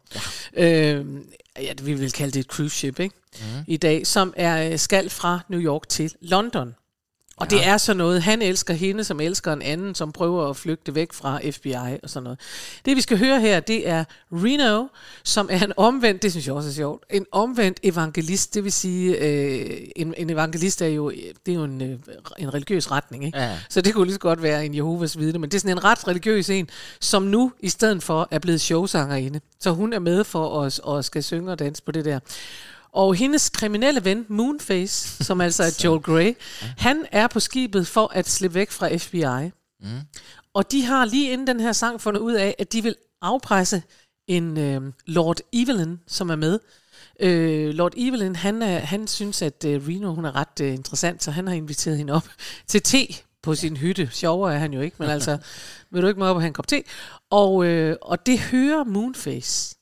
[0.56, 0.64] Ja.
[0.64, 1.06] Øh,
[1.62, 3.16] ja, vi vil kalde det et cruise ship, ikke?
[3.40, 3.46] Mm.
[3.68, 6.76] I dag, som er øh, skal fra New York til London.
[7.38, 7.58] Og ja.
[7.58, 10.96] det er så noget, han elsker hende, som elsker en anden, som prøver at flygte
[10.96, 12.40] væk fra FBI og sådan noget.
[12.86, 14.88] Det vi skal høre her, det er Reno,
[15.24, 18.72] som er en omvendt, det synes jeg også er sjovt, en omvendt evangelist, det vil
[18.72, 21.10] sige, øh, en, en evangelist er jo,
[21.46, 22.00] det er jo en, øh,
[22.38, 23.40] en religiøs retning, ikke?
[23.40, 23.60] Ja.
[23.70, 25.84] Så det kunne lige så godt være en Jehovas vidne, men det er sådan en
[25.84, 26.70] ret religiøs en,
[27.00, 29.42] som nu i stedet for er blevet showsangerinde.
[29.60, 32.20] Så hun er med for os og skal synge og danse på det der.
[32.94, 36.36] Og hendes kriminelle ven, Moonface, som altså er Joel Grey,
[36.78, 39.52] han er på skibet for at slippe væk fra FBI.
[39.82, 40.00] Mm.
[40.54, 43.84] Og de har lige inden den her sang fundet ud af, at de vil afpresse
[44.28, 46.60] en øh, Lord Evelyn, som er med.
[47.20, 51.24] Øh, Lord Evelyn, han, er, han synes, at øh, Reno hun er ret øh, interessant,
[51.24, 52.28] så han har inviteret hende op
[52.68, 53.08] til te
[53.44, 54.10] på sin hytte.
[54.12, 55.38] Sjovere er han jo ikke, men altså,
[55.92, 56.84] vil du ikke med op og have en kop te?
[57.32, 59.76] Og, øh, og det hører Moonface.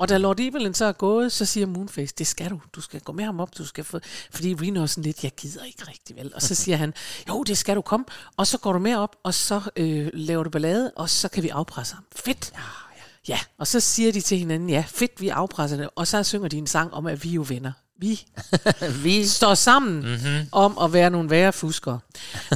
[0.00, 2.60] Og da Lord Evelyn så er gået, så siger Moonface, det skal du.
[2.72, 4.00] Du skal gå med ham op, du skal få...
[4.30, 6.34] Fordi Reno er sådan lidt, jeg gider ikke rigtig vel.
[6.34, 6.94] Og så siger han,
[7.28, 8.06] jo, det skal du komme.
[8.36, 11.42] Og så går du med op, og så øh, laver du ballade, og så kan
[11.42, 12.04] vi afpresse ham.
[12.16, 12.52] Fedt.
[12.54, 12.60] Ja,
[12.96, 13.34] ja.
[13.34, 15.90] ja, og så siger de til hinanden, ja, fedt, vi afpresser det.
[15.96, 17.72] Og så synger de en sang om, at vi er jo venner.
[18.00, 18.26] Vi
[19.04, 19.26] Vi...
[19.26, 20.48] står sammen mm-hmm.
[20.52, 22.00] om at være nogle værre fuskere.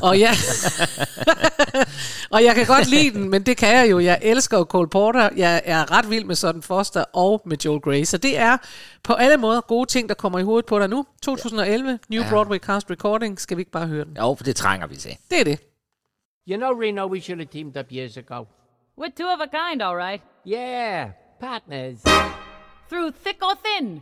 [0.02, 0.34] Og jeg,
[2.34, 3.98] og jeg kan godt lide den, men det kan jeg jo.
[3.98, 5.28] Jeg elsker jo Cole Porter.
[5.36, 8.04] Jeg er ret vild med Sutton Foster og med Joel Grey.
[8.04, 8.56] Så det er
[9.02, 11.06] på alle måder gode ting, der kommer i hovedet på dig nu.
[11.22, 12.30] 2011, New Ja.
[12.30, 13.40] Broadway Cast Recording.
[13.40, 14.16] Skal vi ikke bare høre den?
[14.16, 15.16] Jo, for det trænger vi til.
[15.30, 15.60] Det er det.
[16.48, 18.44] You know, Reno, we should have teamed up years ago.
[18.98, 20.22] We're two of a kind, all right.
[20.46, 21.98] Yeah, partners.
[22.88, 24.00] Through thick or thin,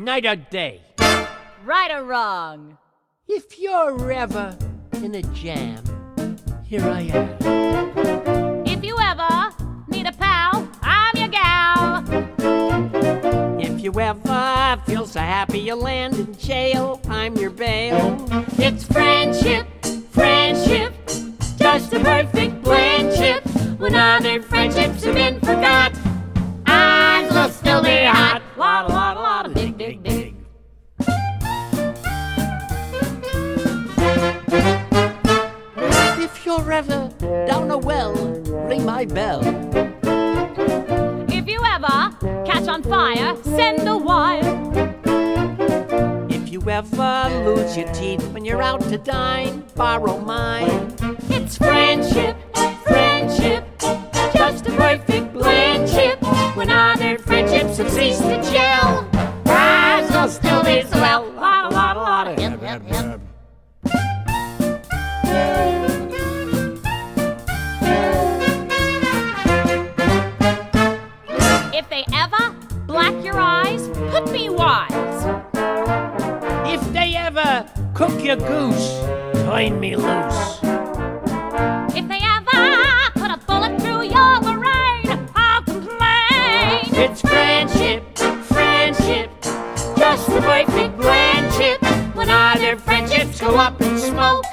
[0.00, 0.80] Night or day.
[1.62, 2.78] right or wrong.
[3.28, 4.56] If you're ever
[4.94, 5.84] in a jam,
[6.64, 8.66] here I am.
[8.66, 9.54] If you ever
[9.88, 12.02] need a pal, I'm your gal.
[13.60, 18.26] If you ever feel so happy you land in jail, I'm your bail.
[18.56, 19.66] It's friendship,
[20.12, 20.94] friendship,
[21.58, 23.44] just a perfect friendship.
[23.78, 25.92] When other friendships have been forgot,
[26.66, 28.40] ours will still be hot.
[28.56, 29.39] Lot, lot, lot,
[39.14, 39.40] bell.
[41.28, 44.40] If you ever catch on fire, send the wire.
[46.28, 50.94] If you ever lose your teeth when you're out to dine, borrow mine.
[51.28, 52.36] It's friendship,
[52.84, 53.64] friendship,
[54.34, 56.18] just a perfect blendship.
[56.56, 59.08] When other friendships have ceased to gel,
[59.46, 61.30] ours will still be swell.
[61.32, 63.29] Lot, lot, lot, hip, hip, hip.
[73.00, 75.20] Black your eyes, put me wise.
[76.74, 78.88] If they ever cook your goose,
[79.46, 80.42] turn me loose.
[81.98, 82.62] If they ever
[83.20, 86.82] put a bullet through your brain, I'll complain.
[87.04, 88.02] It's friendship,
[88.52, 89.30] friendship,
[89.96, 91.78] just the perfect friendship.
[92.14, 94.44] When other friendships go up in smoke,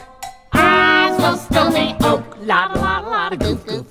[0.53, 2.23] ours will still be oak.
[2.39, 3.86] La la la la, goof goof.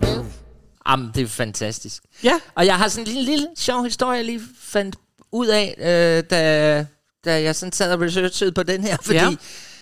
[0.91, 2.03] Jamen, det er fantastisk.
[2.25, 2.33] Ja.
[2.55, 4.97] Og jeg har sådan en lille, lille sjov historie, jeg lige fandt
[5.33, 6.87] ud af, øh, da,
[7.25, 9.31] da jeg sådan sad og researchede på den her, fordi Ja.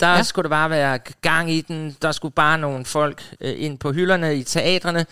[0.01, 0.23] der ja.
[0.23, 1.97] skulle der bare være gang i den.
[2.03, 5.07] Der skulle bare nogle folk øh, ind på hylderne i teatrene.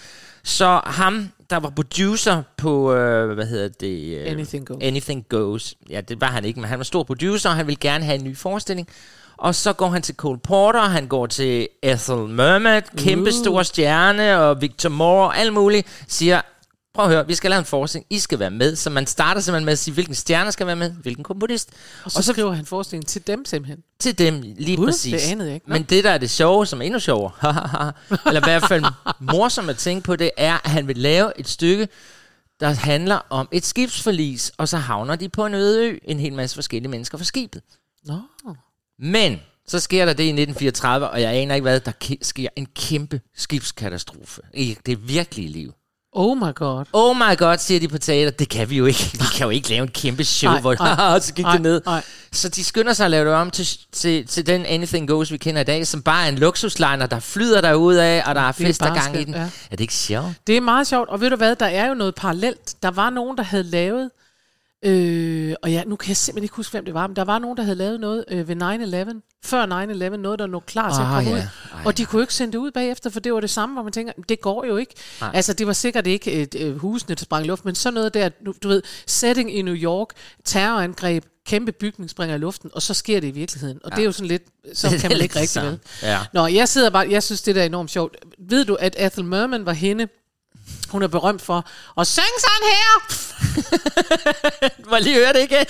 [0.44, 4.18] Så ham, der var producer på, øh, hvad hedder det?
[4.18, 4.78] Øh, Anything Goes.
[4.82, 5.74] Anything Goes.
[5.90, 8.18] Ja, det var han ikke, men han var stor producer, og han ville gerne have
[8.18, 8.88] en ny forestilling.
[9.42, 13.36] Og så går han til Cole Porter, han går til Ethel Merman, kæmpe Uh.
[13.42, 16.40] stor stjerne, og Victor Moore og alt muligt, siger,
[16.94, 18.76] prøv at høre, vi skal lave en forestilling, I skal være med.
[18.76, 21.70] Så man starter simpelthen med at sige, hvilken stjerne skal være med, hvilken komponist.
[22.04, 23.78] Og så, og så skriver han forestillingen til dem simpelthen.
[23.98, 25.22] Til dem, lige Gud, præcis.
[25.22, 25.68] det anede jeg ikke.
[25.68, 25.72] Nå.
[25.72, 27.32] Men det, der er det sjove, som er endnu sjovere,
[28.26, 28.84] eller i hvert fald
[29.20, 31.88] morsomt at tænke på, det er, at han vil lave et stykke,
[32.60, 36.32] der handler om et skibsforlis, og så havner de på en øde ø, en hel
[36.32, 37.62] masse forskellige mennesker fra skibet.
[38.04, 38.18] Nå.
[38.98, 42.48] Men så sker der det i 1934, og jeg aner ikke hvad, der ke- sker
[42.56, 45.72] en kæmpe skibskatastrofe i det virkelige liv.
[46.14, 46.84] Oh my god.
[46.92, 49.10] Oh my god, siger de på teater, det kan vi jo ikke.
[49.12, 51.62] Vi kan jo ikke lave en kæmpe show, Nej, hvor nej, så gik nej, det
[51.62, 51.80] ned.
[51.86, 52.02] nej.
[52.32, 55.36] Så de skynder sig at lave det om til, til, til den Anything Goes, vi
[55.36, 58.52] kender i dag, som bare er en luksusliner, der flyder derud af, og der er
[58.52, 59.34] fest og gang i den.
[59.34, 59.40] ja.
[59.40, 60.28] Er det ikke sjovt?
[60.46, 62.74] Det er meget sjovt, og ved du hvad, der er jo noget parallelt.
[62.82, 64.10] Der var nogen, der havde lavet,
[64.84, 67.38] øh, og ja, nu kan jeg simpelthen ikke huske, hvem det var, men der var
[67.38, 68.56] nogen, der havde lavet noget øh, ved
[69.12, 69.66] 9-11, før
[70.12, 71.36] 9-11, noget, der lå klar til at Ah, komme ja.
[71.36, 71.40] ud.
[71.74, 71.80] Ej.
[71.84, 73.82] Og de kunne jo ikke sende det ud bagefter, for det var det samme, hvor
[73.82, 74.94] man tænker, det går jo ikke.
[75.20, 75.30] Nej.
[75.34, 78.14] Altså, det var sikkert ikke et, øh, husene, der sprang i luft, men sådan noget
[78.14, 78.28] der,
[78.62, 80.08] du ved, setting i New York,
[80.44, 83.78] terrorangreb, kæmpe bygning springer i luften, og så sker det i virkeligheden.
[83.84, 83.96] Og ja.
[83.96, 84.42] det er jo sådan lidt,
[84.74, 85.78] så kan man ikke rigtig vel.
[86.02, 86.18] Ja.
[86.32, 88.16] Nå, jeg sidder bare, jeg synes, det der er enormt sjovt.
[88.48, 90.08] Ved du, at Ethel Merman var hende,
[90.92, 91.66] hun er berømt for
[92.00, 93.22] at synge sådan her.
[94.90, 95.66] Må lige høre det igen?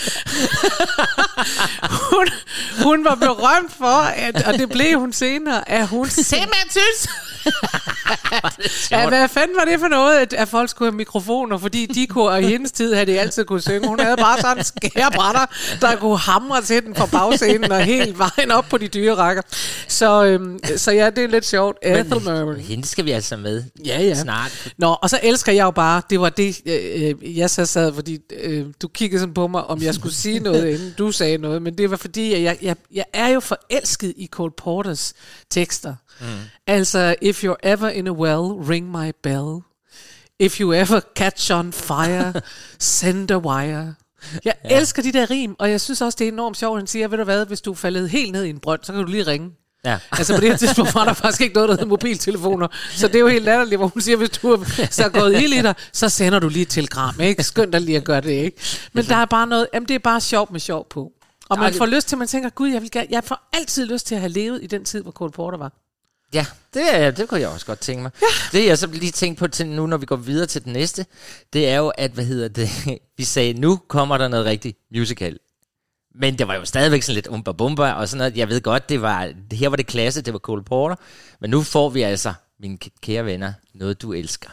[2.13, 2.29] hun,
[2.83, 7.09] hun var berømt for, at, og det blev hun senere, at hun simpelthen synes,
[8.91, 12.07] ja, hvad fanden var det for noget, at, at folk skulle have mikrofoner, fordi de
[12.07, 13.89] kunne, og i hendes tid havde de altid kunne synge.
[13.89, 15.47] Hun havde bare sådan en skærebrænder,
[15.81, 19.43] der kunne hamre til den fra bagscenen og helt vejen op på de dyre rækker.
[19.89, 21.79] Så, øhm, så ja, det er lidt sjovt.
[21.83, 22.61] Ethel Merman.
[22.61, 24.15] Hende skal vi altså med Ja, ja.
[24.15, 24.73] snart.
[24.79, 27.93] Nå, og så elsker jeg jo bare, det var det, øh, øh, jeg så sad,
[27.93, 31.39] fordi øh, du kiggede sådan på mig, om jeg skulle sige noget, inden du sagde
[31.39, 35.15] noget, men det var fordi, at jeg, jeg, jeg er jo forelsket i Cole Porters
[35.51, 35.95] tekster.
[36.21, 36.27] Mm.
[36.67, 39.61] Altså, if you're ever in a well, ring my bell.
[40.39, 42.33] If you ever catch on fire,
[42.79, 43.95] send a wire.
[44.45, 44.79] Jeg ja.
[44.79, 47.19] elsker de der rim, og jeg synes også, det er enormt sjovt, han siger, ved
[47.19, 49.27] du hvad, hvis du er faldet helt ned i en brønd, så kan du lige
[49.27, 49.51] ringe.
[49.85, 49.99] Ja.
[50.19, 52.69] Altså på det her tidspunkt var der faktisk ikke noget, der hed mobiltelefoner.
[52.91, 55.43] Så det er jo helt latterligt, hvor hun siger, hvis du er så er gået
[55.43, 57.21] ild i dig, så sender du lige et telegram.
[57.21, 57.43] Ikke?
[57.43, 58.57] Skønt dig lige at gøre det, ikke?
[58.93, 61.13] Men der er bare noget, jamen det er bare sjovt med sjov på.
[61.49, 63.87] Og man det- får lyst til, man tænker, gud, jeg, vil gerne, jeg får altid
[63.87, 65.73] lyst til at have levet i den tid, hvor Cole Porter var.
[66.35, 68.11] Ja, det, det kunne jeg også godt tænke mig.
[68.23, 68.59] Ja.
[68.59, 71.07] Det jeg så lige tænkt på til nu, når vi går videre til den næste,
[71.53, 72.71] det er jo, at hvad hedder det,
[73.19, 75.39] vi sagde, nu kommer der noget rigtig musical.
[76.15, 78.37] Men det var jo stadigvæk sådan lidt umba bumba og sådan noget.
[78.37, 80.97] Jeg ved godt, det var, det her var det klasse, det var Cole Porter.
[81.41, 84.49] Men nu får vi altså, mine kære venner, noget du elsker.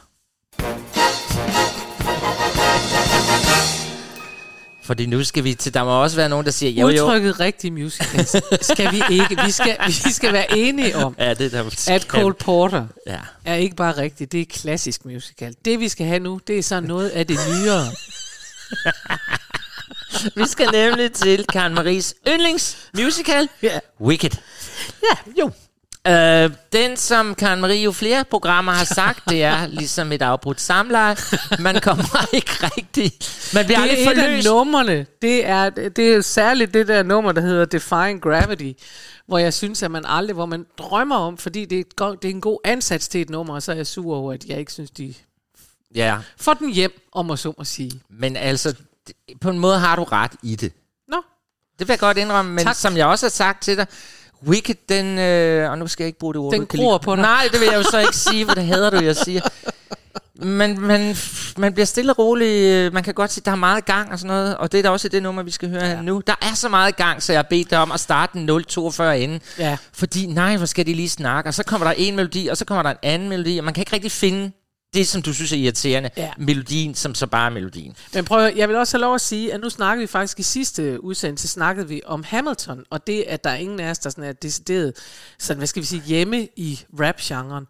[4.83, 7.05] Fordi nu skal vi til, der må også være nogen, der siger, jo jo.
[7.05, 8.25] Udtrykket rigtig musical
[8.73, 9.37] skal vi ikke.
[9.45, 13.19] Vi skal, vi skal være enige om, Ja, det der at Cole Porter Ja.
[13.45, 15.55] er ikke bare rigtigt, det er klassisk musical.
[15.65, 17.85] Det vi skal have nu, det er sådan noget af det nyere.
[20.35, 23.79] Vi skal nemlig til Karen Maries yndlingsmusical, Ja.
[24.01, 24.31] Wicked.
[25.03, 25.51] Ja, jo.
[26.07, 30.61] Øh, den, som Karen Marie jo flere programmer har sagt, det er ligesom et afbrudt
[30.61, 31.15] samleje.
[31.59, 33.49] Man kommer ikke rigtigt.
[33.53, 34.47] Man bliver aldrig det er af forløst.
[34.47, 35.05] numrene.
[35.21, 38.71] Det er, det er særligt det der nummer, der hedder Defying Gravity,
[39.27, 42.15] hvor jeg synes, at man aldrig, hvor man drømmer om, fordi det er, et, go-
[42.15, 44.45] det er en god ansats til et nummer, og så er jeg sur over, at
[44.45, 45.13] jeg ikke synes, de
[45.95, 47.91] Ja, Få den hjem, om at så må sige.
[48.09, 48.73] men altså,
[49.41, 50.71] på en måde har du ret i det.
[51.07, 51.17] Nå.
[51.79, 52.75] Det vil jeg godt indrømme, men Tak.
[52.75, 53.87] som jeg også har sagt til dig,
[54.47, 55.19] Wicked, den...
[55.19, 56.53] Øh, og nu skal jeg ikke bruge det ord.
[56.53, 57.21] Den gror på dig.
[57.21, 59.41] Nej, det vil jeg jo så ikke sige, for det hader du, jeg siger.
[60.45, 61.15] Men man,
[61.57, 62.47] man bliver stille og rolig.
[62.47, 64.57] øh, Man kan godt sige, at der er meget gang og sådan noget.
[64.57, 66.01] Og det er da også det nummer, vi skal høre ja.
[66.01, 66.21] nu.
[66.27, 69.03] Der er så meget gang, så jeg har bedt dig om at starte den 0.42
[69.03, 69.41] inden.
[69.59, 69.77] Ja.
[69.93, 71.49] Fordi, nej, hvor skal de lige snakke?
[71.49, 73.57] Og så kommer der en melodi, og så kommer der en anden melodi.
[73.57, 74.51] Og man kan ikke rigtig finde
[74.93, 76.09] det, som du synes er irriterende.
[76.17, 76.31] Ja.
[76.37, 77.95] Melodien, som så bare er melodien.
[78.13, 80.43] Men prøv, jeg vil også have lov at sige, at nu snakkede vi faktisk i
[80.43, 84.09] sidste udsendelse, snakkede vi om Hamilton, og det, at der er ingen af os, der
[84.09, 84.93] sådan er decideret,
[85.39, 87.65] sådan, hvad skal vi sige, hjemme i rap-genren.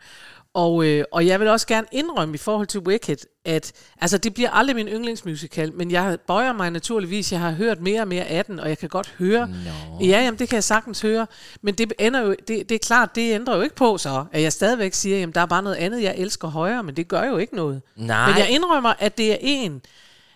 [0.53, 4.33] Og, øh, og jeg vil også gerne indrømme i forhold til Wicked, at altså, det
[4.33, 7.31] bliver aldrig min yndlingsmusical, men jeg bøjer mig naturligvis.
[7.31, 9.47] Jeg har hørt mere og mere af den, og jeg kan godt høre.
[9.47, 10.05] No.
[10.05, 11.27] Ja, jamen, det kan jeg sagtens høre.
[11.62, 14.41] Men det, ender jo, det, det er klart, det ændrer jo ikke på så, at
[14.41, 17.23] jeg stadigvæk siger, at der er bare noget andet, jeg elsker højere, men det gør
[17.23, 17.81] jo ikke noget.
[17.95, 18.29] Nej.
[18.29, 19.81] Men jeg indrømmer, at det er en,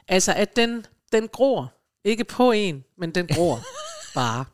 [0.07, 1.73] altså at den, den gror.
[2.05, 3.59] Ikke på en, men den gror
[4.15, 4.45] bare.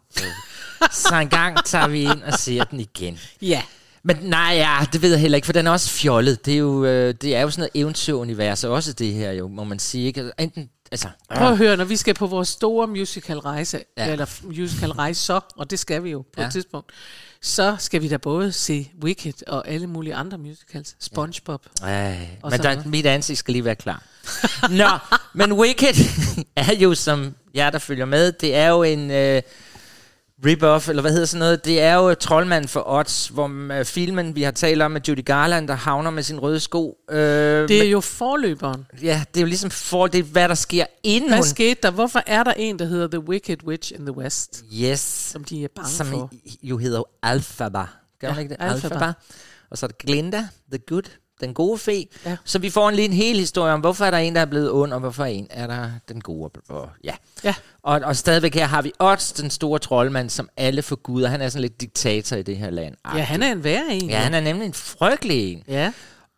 [0.91, 3.19] Så en gang tager vi ind og ser den igen.
[3.41, 3.63] Ja.
[4.04, 6.46] Men nej, ja, det ved jeg heller ikke, for den er også fjollet.
[6.46, 9.48] Det er jo, øh, det er jo sådan noget eventyrunivers, og også det her jo,
[9.48, 10.08] må man sige.
[10.08, 10.32] Ikke?
[10.40, 14.06] Enten, altså, Prøv at høre, når vi skal på vores store musical-rejse, Ja.
[14.06, 14.12] ja.
[14.12, 16.42] eller musical-rejse så, og det skal vi jo på Ja.
[16.42, 16.48] ja.
[16.48, 16.92] et tidspunkt,
[17.42, 20.96] så skal vi da både se Wicked og alle mulige andre musicals.
[21.00, 21.62] SpongeBob.
[21.84, 22.86] Ej, Og men der, noget.
[22.86, 24.04] mit ansigt skal lige være klar.
[24.70, 24.90] Nå,
[25.34, 25.96] men Wicked
[26.56, 29.42] er jo, som jer, der følger med, det er jo en øh,
[30.45, 34.36] rip-off, eller hvad hedder sådan noget, det er jo Troldmand for Odds, hvor øh, filmen,
[34.36, 36.97] vi har talt om med Judy Garland, der havner med sin røde sko.
[37.12, 37.17] Øh,
[37.67, 38.86] Det er jo forløberen.
[39.04, 41.45] Ja, det er jo ligesom for, det er, hvad der sker inden Hvad hun...
[41.45, 41.91] skete der?
[41.91, 44.63] Hvorfor er der en, der hedder The Wicked Witch in the West?
[44.82, 44.99] Yes.
[44.99, 46.30] Som de er bange som for.
[46.32, 47.80] i- jo hedder Alphaba.
[48.21, 48.58] Gør Ja, ja, ikke det?
[48.60, 48.95] Alphaba.
[48.95, 49.13] Alphaba.
[49.71, 51.04] Og så er der Glinda, the good,
[51.41, 52.06] den gode fe.
[52.25, 52.38] Ja.
[52.45, 54.71] Så vi får en lille hel historie om, hvorfor er der en, der er blevet
[54.71, 56.52] ond, og hvorfor en er der den gode.
[56.69, 57.13] Og, ja.
[57.43, 57.54] Ja.
[57.84, 61.28] Og, og stadigvæk her har vi Ots, den store troldmand, som alle forguder.
[61.28, 62.95] Han er sådan lidt diktator i det her land.
[63.15, 64.10] Ja, han er en værre en.
[64.10, 65.63] Ja, han er nemlig en frygtelig en.
[65.67, 65.93] Ja.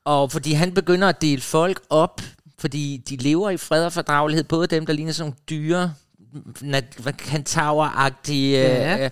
[0.05, 2.21] Og fordi han begynder at dele folk op,
[2.59, 5.93] fordi de lever i fred og fordragelighed, både dem, der ligner sådan nogle dyre,
[6.61, 9.03] nat- kantauer-agtige, Ja.
[9.03, 9.09] øh,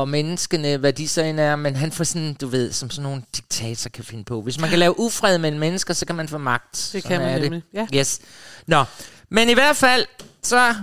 [0.00, 3.02] og menneskene, hvad de så end er, men han får sådan, du ved, som sådan
[3.02, 4.42] nogle diktator kan finde på.
[4.42, 6.72] Hvis man kan lave ufred mellem mennesker, så kan man få magt.
[6.72, 7.86] Det Sådan kan man er nemlig, ja.
[7.94, 8.20] Yes.
[8.66, 8.84] Nå,
[9.30, 10.06] men i hvert fald,
[10.42, 10.74] så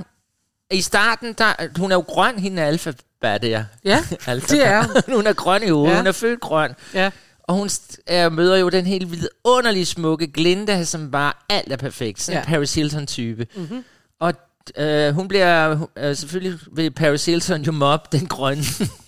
[0.72, 3.64] i starten, der, hun er jo grøn, hende er alfa der.
[3.86, 5.28] Ja, Alpha det er hun.
[5.28, 5.98] er grøn i hovedet, Ja.
[5.98, 6.72] hun er født grøn.
[6.94, 7.10] Ja.
[7.44, 7.70] Og hun
[8.08, 12.22] er, møder jo den helt vidunderlige smukke Glinda, som bare alt er perfekt.
[12.22, 12.42] Sådan ja.
[12.42, 13.48] En Paris Hilton-type.
[13.56, 13.84] Mhm.
[14.20, 14.34] Og
[14.78, 18.64] øh, hun bliver, øh, selvfølgelig vil Paris Hilton jo mobbe den grønne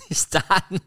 [0.09, 0.79] i starten,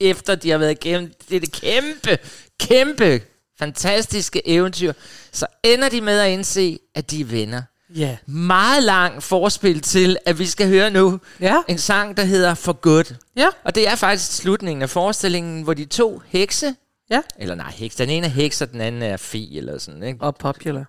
[0.00, 2.18] efter de har været igennem det, det kæmpe,
[2.60, 3.20] kæmpe,
[3.58, 4.92] fantastiske eventyr,
[5.32, 7.62] så ender de med at indse, at de er venner.
[7.94, 8.16] Ja.
[8.26, 11.56] Meget lang forspil til, at vi skal høre nu Ja.
[11.68, 13.14] en sang, der hedder For Good.
[13.36, 13.48] Ja.
[13.64, 16.74] Og det er faktisk slutningen af forestillingen, hvor de to hekse,
[17.10, 17.20] Ja.
[17.38, 20.20] eller nej, heks, den ene er heks, og den anden er fi, eller sådan, ikke?
[20.24, 20.84] Og popular.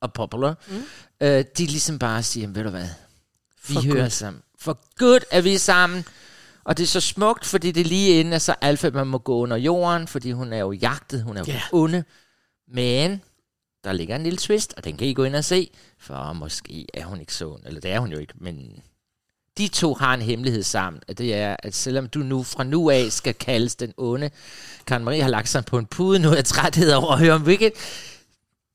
[0.00, 0.54] Og popular.
[0.68, 0.82] Mm.
[1.20, 2.88] Øh, de ligesom bare siger, ved du hvad,
[3.68, 4.10] vi For hører good.
[4.10, 4.42] sammen.
[4.60, 6.04] For good er vi sammen.
[6.66, 9.18] Og det er så smukt, fordi det er lige inden, at så Alfa man må
[9.18, 11.62] gå under jorden, fordi hun er jo jagtet, hun er jo yeah.
[11.72, 12.04] onde.
[12.68, 13.22] Men
[13.84, 16.86] der ligger en lille twist, og den kan I gå ind og se, for måske
[16.94, 18.82] er hun ikke så ond, eller det er hun jo ikke, men
[19.58, 22.90] de to har en hemmelighed sammen, og det er, at selvom du nu fra nu
[22.90, 24.30] af skal kaldes den onde,
[24.86, 27.42] Karen Marie har lagt sig på en pude nu af træthed over at høre om
[27.42, 27.70] Wicked,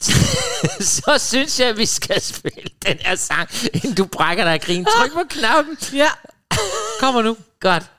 [1.02, 4.62] så synes jeg, at vi skal spille den her sang, inden du brækker dig af
[4.62, 4.86] grin.
[4.86, 5.78] Tryk på knappen.
[5.94, 6.10] Ja,
[7.02, 7.36] kommer nu.
[7.60, 7.92] Godt.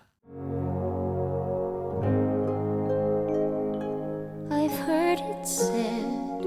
[4.51, 6.43] I've heard it said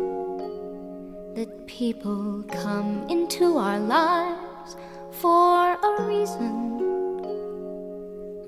[1.36, 4.72] that people come into our lives
[5.22, 6.54] for a reason,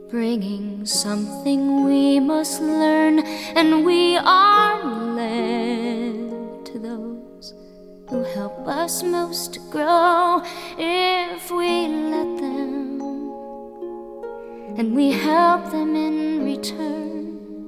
[0.10, 3.16] bringing something we must learn,
[3.56, 4.84] and we are
[5.16, 7.54] led to those
[8.10, 10.42] who help us most grow
[10.78, 12.47] if we let them,
[14.78, 17.68] and we help them in return.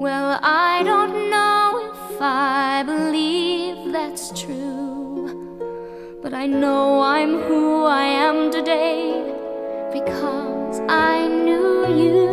[0.00, 8.02] Well, I don't know if I believe that's true, but I know I'm who I
[8.02, 9.22] am today
[9.92, 12.32] because I knew you.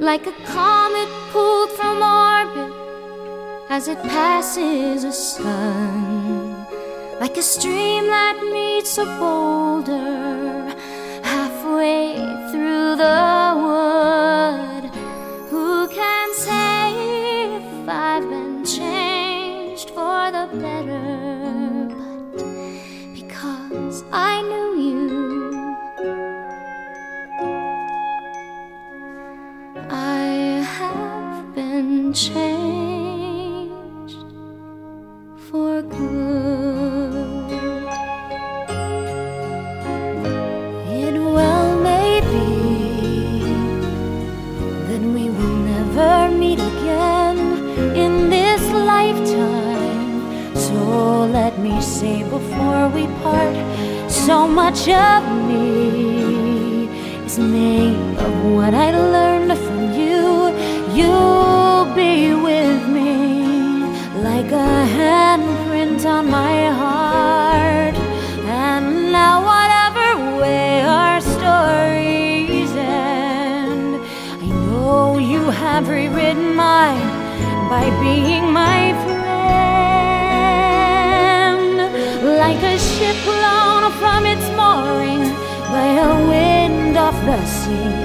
[0.00, 2.72] Like a comet pulled from orbit
[3.68, 6.23] as it passes a sun,
[7.20, 10.74] like a stream that meets a boulder
[11.22, 12.16] halfway
[12.50, 14.84] through the wood.
[15.50, 16.92] Who can say
[17.56, 21.88] if I've been changed for the better?
[21.98, 22.36] But
[23.14, 25.04] because I knew you,
[29.90, 30.26] I
[30.78, 32.64] have been changed
[35.48, 36.83] for good.
[51.84, 53.54] Say before we part,
[54.10, 56.88] so much of me
[57.26, 60.48] is made of what I learned from you.
[60.96, 63.84] You'll be with me
[64.22, 67.94] like a handprint on my heart.
[68.46, 74.00] And now, whatever way our stories end,
[74.40, 77.10] I know you have rewritten mine
[77.68, 78.93] by being my
[87.26, 88.04] the sea.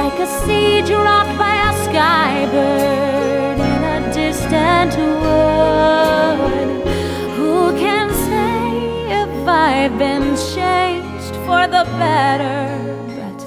[0.00, 6.68] Like a seed dropped by a skybird in a distant wood.
[7.36, 8.62] Who can say
[9.22, 12.62] if I've been changed for the better?
[13.18, 13.40] But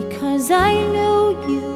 [0.00, 1.20] because I knew
[1.52, 1.68] you,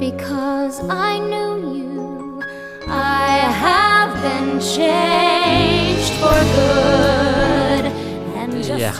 [0.00, 2.42] because I knew you,
[2.88, 3.30] I
[3.64, 7.84] have been changed for good.
[8.40, 8.92] And just Ja.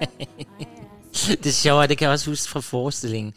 [1.44, 3.34] det sjove er, det kan jeg også huske fra forestillingen.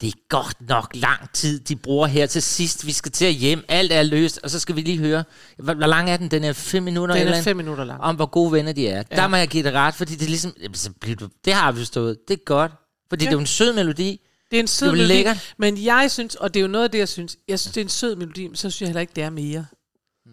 [0.00, 2.86] Det er godt nok lang tid, de bruger her til sidst.
[2.86, 5.24] Vi skal til at hjem, alt er løst, og så skal vi lige høre,
[5.58, 6.30] hvor, hvor lang er den?
[6.30, 7.14] Den er fem minutter?
[7.14, 7.44] Den er eller andet?
[7.44, 8.00] fem minutter lang.
[8.00, 8.96] Om hvor gode venner de er.
[9.10, 9.16] Ja.
[9.16, 11.52] Der må jeg give det ret, fordi det er ligesom, jamen, så bliver du, det
[11.54, 12.72] har vi forstået, det er godt.
[13.08, 13.28] Fordi Ja.
[13.30, 14.20] det er jo en sød melodi.
[14.50, 15.54] Det er en sød Det er melodi, lækkert.
[15.58, 17.80] men jeg synes, og det er jo noget af det, jeg synes, jeg synes, det
[17.80, 19.66] er en sød melodi, men så synes jeg heller ikke, det er mere.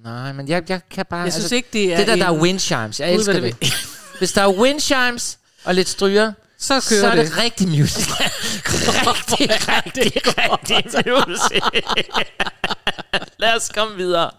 [0.04, 1.22] Nej, men jeg, jeg kan bare...
[1.24, 3.00] Jeg synes ikke, det er Det der, der er wind chimes.
[3.00, 3.56] Jeg elsker det
[4.18, 6.34] Hvis der er wind chimes og lidt stryger,
[6.66, 7.38] så, kører så er det, det.
[7.38, 8.16] rigtig musical.
[9.08, 12.06] rigtig, rigtig, rigtig musical.
[13.38, 14.32] Lad os komme videre.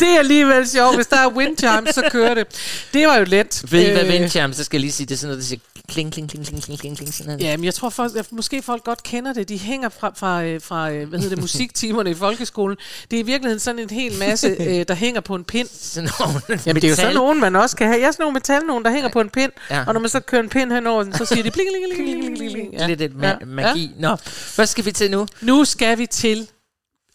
[0.00, 0.94] det er alligevel sjovt.
[0.96, 2.46] Hvis der er wind chimes, så kører det.
[2.94, 3.62] Det var jo let.
[3.70, 5.42] Ved I, hvad Øh, wind chimes, så skal jeg lige sige, det er sådan noget,
[5.42, 7.42] der siger kling, kling, kling, kling, kling, kling, kling, sådan noget.
[7.44, 9.48] Ja, men jeg tror folk, at måske folk godt kender det.
[9.48, 12.76] De hænger fra, fra, øh, fra øh, hvad hedder det, musiktimerne i folkeskolen.
[13.10, 15.68] Det er i virkeligheden sådan en hel masse, øh, der hænger på en pind.
[15.72, 18.00] Sådan nogle Jamen, det er jo sådan nogen, man også kan have.
[18.00, 19.84] Jeg er sådan nogle metal nogen, der hænger på en pind, Ja.
[19.86, 22.20] og når man så kører en pind henover den, så siger de bling, bling, bling,
[22.20, 22.72] bling, bling, bling.
[22.72, 22.86] Ja.
[22.86, 23.90] Lidt et ma- magi.
[23.98, 24.16] Nå,
[24.54, 25.26] hvad skal vi til nu?
[25.40, 26.48] Nu skal vi til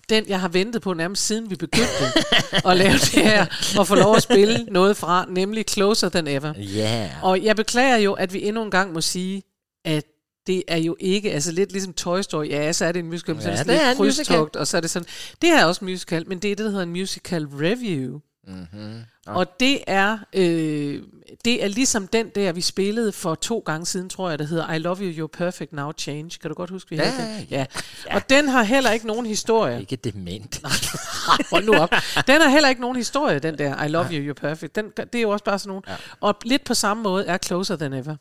[0.10, 2.22] den, jeg har ventet på nærmest siden vi begyndte
[2.66, 3.46] at lave det her,
[3.78, 6.54] og få lov at spille noget fra, nemlig Closer Than Ever.
[6.78, 7.24] Yeah.
[7.24, 9.44] Og jeg beklager jo, at vi endnu en gang må sige,
[9.86, 10.04] at
[10.48, 13.36] det er jo ikke, altså lidt ligesom Toy Story, ja, så er det en musical,
[13.36, 15.08] men så er Ja, det det sådan er lidt krydstogt, og så er det sådan,
[15.42, 18.20] det her er også musical, men det er det, der hedder en musical review.
[18.48, 19.02] Mm-hmm.
[19.26, 21.04] Og det er, øh,
[21.46, 24.74] det er ligesom den der, vi spillede for to gange siden, tror jeg, der hedder
[24.74, 26.30] I Love You, You're Perfect, Now Change.
[26.42, 27.48] Kan du godt huske, vi Ja, havde den?
[27.52, 27.66] ja.
[28.08, 28.16] ja.
[28.16, 29.80] Og den har heller ikke nogen historie.
[29.80, 30.62] Ikke dement.
[31.52, 31.90] Hold nu op.
[32.28, 34.76] Den har heller ikke nogen historie, den der I Love You, You're Perfect.
[34.76, 35.84] Den, det er jo også bare sådan nogen.
[35.88, 35.96] Ja.
[36.22, 38.16] Og lidt på samme måde er Closer Than Ever.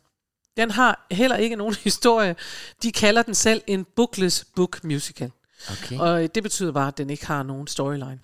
[0.56, 2.36] Den har heller ikke nogen historie.
[2.82, 5.30] De kalder den selv en bookless book musical.
[5.70, 5.98] Okay.
[5.98, 8.18] Og det betyder bare, at den ikke har nogen storyline.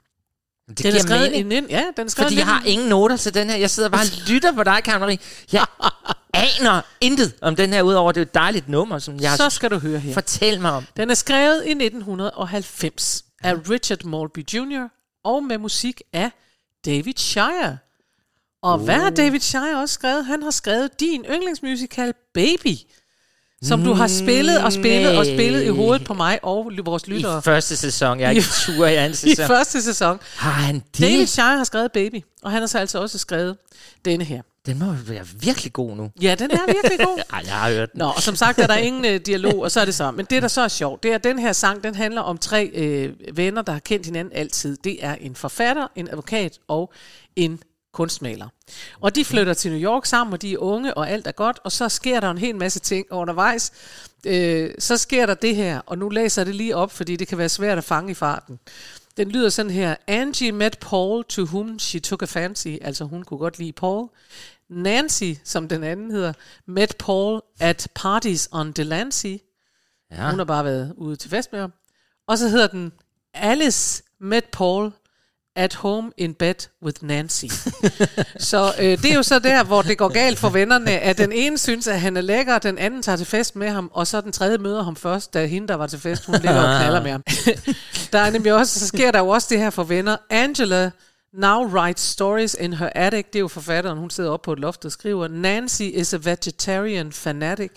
[0.69, 1.53] Det den er giver skrevet mening.
[1.53, 3.57] i nin- ja, den er skrevet Fordi jeg har 19 ingen noter til den her.
[3.57, 5.19] Jeg sidder bare og lytter på dig, Karen Marie.
[5.53, 5.67] Jeg
[6.61, 9.71] aner intet om den her, udover det er et dejligt nummer, som jeg Så skal
[9.71, 10.15] du høre her.
[10.15, 10.85] Fortæl mig om.
[10.97, 14.89] Den er skrevet i 1990 af Richard Maltby Jr.
[15.25, 16.31] og med musik af
[16.85, 17.79] David Shire.
[18.63, 20.25] Og hvad har David Shire også skrevet?
[20.27, 22.77] Han har skrevet din yndlingsmusical Baby,
[23.65, 27.39] som du har spillet og spillet og spillet i hovedet på mig og vores lyttere.
[27.39, 28.21] I første sæson.
[28.21, 29.47] Jeg er ikke tur i anden I sæson.
[29.47, 30.19] første sæson.
[30.37, 31.01] Har han det?
[31.01, 33.57] David Shire har skrevet Baby, og han har så altså også skrevet
[34.05, 34.43] denne her.
[34.67, 36.11] Den må være virkelig god nu.
[36.23, 37.19] Ja, den er virkelig god.
[37.33, 37.99] Ej, jeg har hørt den.
[37.99, 40.11] Nå, og som sagt er der ingen øh, dialog, og så er det så.
[40.11, 42.39] Men det, der så er sjovt, det er, at den her sang, den handler om
[42.39, 44.77] tre øh, venner, der har kendt hinanden altid.
[44.85, 46.93] Det er en forfatter, en advokat og
[47.37, 47.59] en
[47.95, 48.49] kunstmaler.
[49.01, 51.59] Og de flytter til New York sammen, og de er unge, og alt er godt,
[51.65, 53.73] og så sker der en hel masse ting undervejs.
[54.27, 57.29] Øh, så sker der det her, og nu læser jeg det lige op, fordi det
[57.29, 58.59] kan være svært at fange i farten.
[59.17, 59.95] Den lyder sådan her.
[60.07, 62.69] Angie met Paul, to whom she took a fancy.
[62.81, 64.09] Altså hun kunne godt lide Paul.
[64.69, 66.33] Nancy, som den anden hedder,
[66.67, 69.39] met Paul at parties on Delancey.
[70.11, 70.31] Ja.
[70.31, 71.73] Hun har bare været ude til fest med ham.
[72.27, 72.93] Og så hedder den
[73.35, 74.93] Alice met Paul
[75.57, 77.45] At Home in Bed with Nancy.
[78.51, 81.33] så øh, det er jo så der, hvor det går galt for vennerne, at den
[81.33, 84.21] ene synes, at han er lækker, den anden tager til fest med ham, og så
[84.21, 87.03] den tredje møder ham først, da hende, der var til fest, hun ligger og knaller
[87.03, 87.23] med ham.
[88.13, 90.17] der er nemlig også, så sker der jo også det her for venner.
[90.31, 90.91] Angela
[91.35, 93.27] now writes stories in her attic.
[93.27, 96.19] Det er jo forfatteren, hun sidder oppe på et loft og skriver, Nancy is a
[96.23, 97.71] vegetarian fanatic.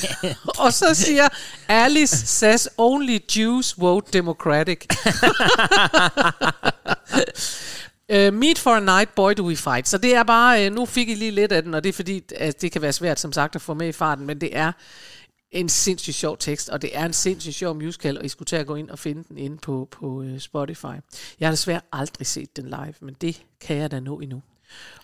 [0.64, 1.28] og så siger
[1.68, 4.86] Alice says only Jews vote democratic.
[8.08, 9.88] Uh, meet for a night, boy do we fight.
[9.88, 11.92] Så det er bare, uh, nu fik I lige lidt af den, og det er
[11.92, 14.56] fordi, at det kan være svært som sagt at få med i farten, men det
[14.56, 14.72] er
[15.52, 18.60] en sindssygt sjov tekst, og det er en sindssygt sjov musical, og I skulle tage
[18.60, 20.96] at gå ind og finde den inde på, på øh, Spotify.
[21.40, 24.42] Jeg har desværre aldrig set den live, men det kan jeg da nå endnu.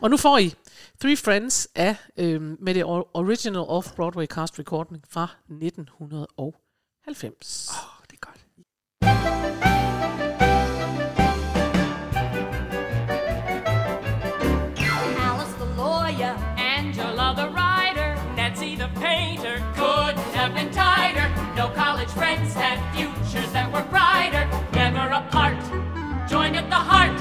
[0.00, 0.54] Og nu får I
[1.00, 2.84] Three Friends af, øh, med det
[3.14, 7.68] original off-Broadway cast recording fra 1990.
[7.70, 7.76] Oh,
[8.10, 8.44] det er godt.
[21.58, 24.46] No college friends had futures that were brighter.
[24.74, 25.58] Never apart,
[26.30, 27.18] joined at the heart.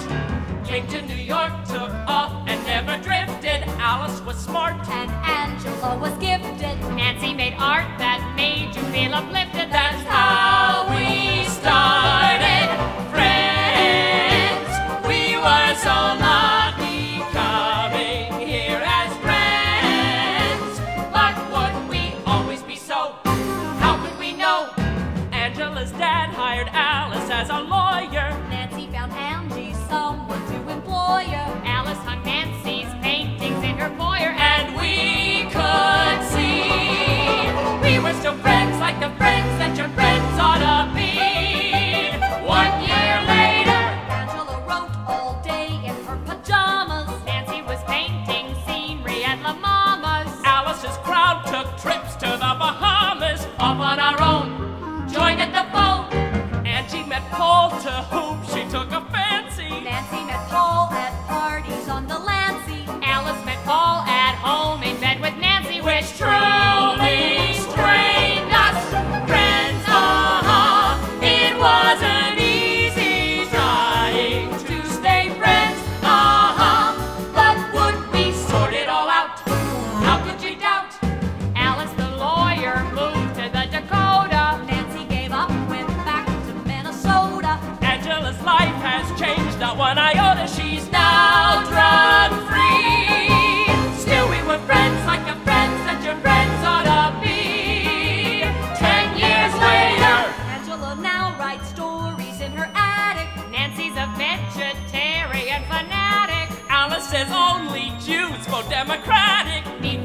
[0.63, 3.63] Came to New York, took off, and never drifted.
[3.81, 6.77] Alice was smart, And Angela was gifted.
[6.93, 9.71] Nancy made art that made you feel uplifted.
[9.71, 12.69] That's how we started.
[13.09, 14.69] Friends,
[15.09, 15.97] we were so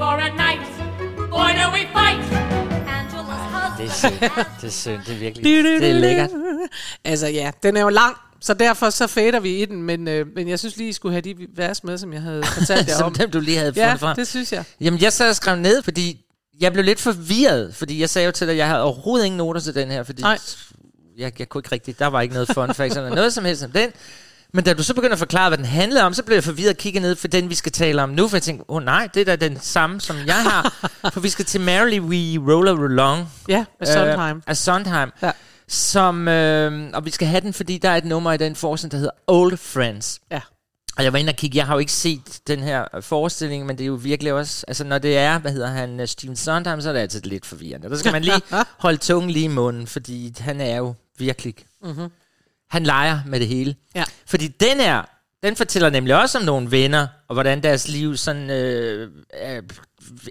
[0.03, 0.66] for a night.
[1.30, 2.22] Boy, do we fight.
[2.96, 3.90] Angela's Det er husband.
[3.90, 4.20] synd.
[4.61, 5.00] Det er synd.
[5.07, 6.30] Det er virkelig det er lækkert.
[7.05, 10.26] Altså ja, den er jo lang, så derfor så fader vi i den, men, øh,
[10.36, 12.96] men jeg synes lige, I skulle have de vers med, som jeg havde fortalt jer
[12.96, 13.14] Som om.
[13.14, 14.16] dem, du lige havde Ja, fundet frem.
[14.16, 14.64] det synes jeg.
[14.80, 16.24] Jamen, jeg sad og skrev ned, fordi
[16.61, 19.36] jeg blev lidt forvirret, fordi jeg sagde jo til dig, at jeg havde overhovedet ingen
[19.38, 20.38] noter til den her, fordi Nej.
[21.18, 23.64] jeg, jeg kunne ikke rigtigt, der var ikke noget fun facts eller noget som helst
[23.64, 23.90] om den.
[24.55, 26.70] Men da du så begynder at forklare, hvad den handlede om, så blev jeg forvirret
[26.70, 28.82] og kiggede ned for den, vi skal tale om nu, for jeg tænkte, åh oh,
[28.84, 30.88] nej, det er da den samme, som jeg har.
[31.12, 33.28] for vi skal til Merrily We Roller Along.
[33.48, 34.36] Ja, af Sondheim.
[34.36, 35.11] Øh, af Sondheim.
[35.22, 35.30] Ja.
[35.68, 38.92] Som, øh, og vi skal have den, fordi der er et nummer i den forestilling,
[38.92, 40.20] der hedder Old Friends.
[40.30, 40.40] Ja.
[40.96, 43.66] Og jeg var inde og kigge, jeg har jo ikke set den her øh, forestilling,
[43.66, 46.36] men det er jo virkelig også, altså når det er, hvad hedder han, øh, Steven
[46.36, 47.90] Sondheim, så er det altid lidt forvirrende.
[47.90, 48.42] Der skal man lige
[48.84, 52.09] holde tungen lige i munden, fordi han er jo virkelig, Mhm.
[52.70, 53.74] han leger med det hele.
[53.94, 54.05] Ja.
[54.33, 55.03] Fordi den her,
[55.43, 59.11] den fortæller nemlig også om nogle venner, og hvordan deres liv sådan øh,
[59.47, 59.62] øh,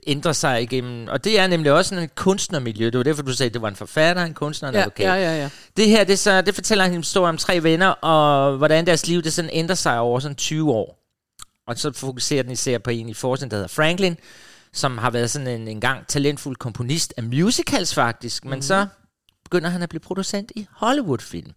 [0.07, 1.07] ændrer sig igennem.
[1.07, 2.85] Og det er nemlig også sådan et kunstnermiljø.
[2.85, 5.05] Det var derfor, du sagde, at det var en forfatter, en kunstner, en Ja, advokat.
[5.05, 5.49] ja, ja, ja.
[5.77, 9.21] Det her, det, så, det fortæller en historie om tre venner, og hvordan deres liv
[9.21, 10.97] det sådan ændrer sig over sådan 20 år.
[11.67, 14.17] Og så fokuserer den især på en i forskning, der hedder Franklin,
[14.73, 18.61] som har været sådan en, en gang talentfuld komponist af musicals faktisk, men Mhm.
[18.61, 18.87] så
[19.43, 21.51] begynder han at blive producent i Hollywood-film.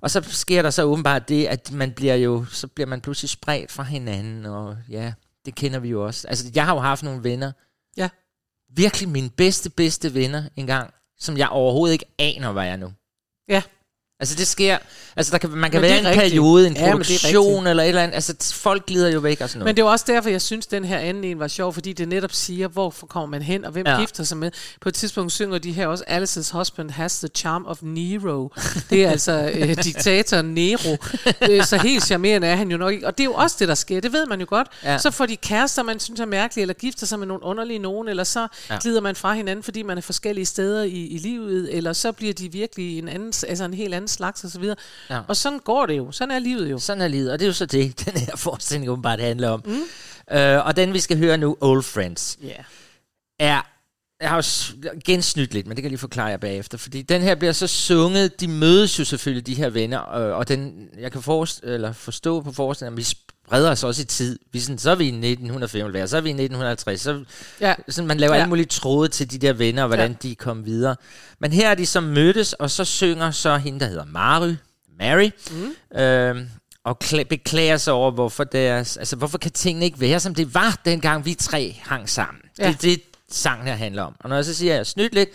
[0.00, 3.30] Og så sker der så åbenbart det, at man bliver jo, så bliver man pludselig
[3.30, 5.12] spredt fra hinanden, og ja,
[5.44, 6.28] det kender vi jo også.
[6.28, 7.52] Altså, jeg har jo haft nogle venner,
[7.96, 8.08] Ja.
[8.76, 12.92] virkelig mine bedste, bedste venner engang, som jeg overhovedet ikke aner, hvad jeg er nu.
[13.48, 13.62] Ja.
[14.20, 14.78] Altså det sker,
[15.16, 16.22] altså der kan, man kan Men være en rigtigt.
[16.24, 19.48] periode, en Ja, er produktion eller et eller andet, altså folk glider jo væk og
[19.48, 19.68] sådan noget.
[19.68, 22.08] Men det er også derfor, jeg synes, den her anden en var sjov, fordi det
[22.08, 24.00] netop siger, hvorfor kommer man hen, og hvem Ja.
[24.00, 24.50] gifter sig med.
[24.80, 28.48] På et tidspunkt synger de her også, Alice's husband has the charm of Nero.
[28.90, 30.96] Det er altså øh, diktatoren Nero.
[31.50, 33.06] Øh, så helt charmerende er han jo nok ikke.
[33.06, 34.68] Og det er jo også det, der sker, det ved man jo godt.
[34.84, 34.98] Ja.
[34.98, 38.08] Så får de kærester, man synes er mærkelige, eller gifter sig med nogle underlige nogen,
[38.08, 38.78] eller så ja.
[38.82, 42.32] glider man fra hinanden, fordi man er forskellige steder i, i livet, eller så bliver
[42.34, 44.62] de virkelig en, anden, altså en helt anden slags osv.
[44.64, 44.74] Ja.
[45.10, 45.20] Ja.
[45.28, 46.12] Og sådan går det jo.
[46.12, 46.78] Sådan er livet jo.
[46.78, 49.62] Sådan er livet, og det er jo så det, den her forestilling åbenbart handler om.
[49.66, 50.36] Mm.
[50.36, 52.54] Øh, og den, vi skal høre nu, Old Friends, Ja.
[53.38, 53.60] er...
[54.20, 56.78] Jeg har jo gensnydt lidt, men det kan jeg lige forklare jer bagefter.
[56.78, 60.48] Fordi den her bliver så sunget, de mødes jo selvfølgelig, de her venner, øh, og
[60.48, 62.96] den, jeg kan forest, eller forstå på forestillingen, at
[63.48, 64.38] vi spreder os også i tid.
[64.52, 67.24] Vi sådan, så er vi i 1955, så er vi i 1950, så,
[67.60, 67.74] Ja.
[67.88, 68.40] sådan, man laver ja.
[68.40, 70.16] Alle mulige tråde til de der venner, og hvordan ja.
[70.28, 70.96] de kom videre.
[71.40, 74.54] Men her er de så mødtes, og så synger så hende, der hedder Mary,
[74.98, 75.98] Mary, mm.
[76.00, 76.36] øh,
[76.84, 80.54] og kla- beklager sig over, hvorfor deres, altså hvorfor kan tingene ikke være, som det
[80.54, 82.42] var, dengang vi tre hang sammen.
[82.58, 82.66] Ja.
[82.66, 84.14] Det er det, sangen her handler om.
[84.20, 85.28] Og når jeg så siger, at jeg er snydt lidt,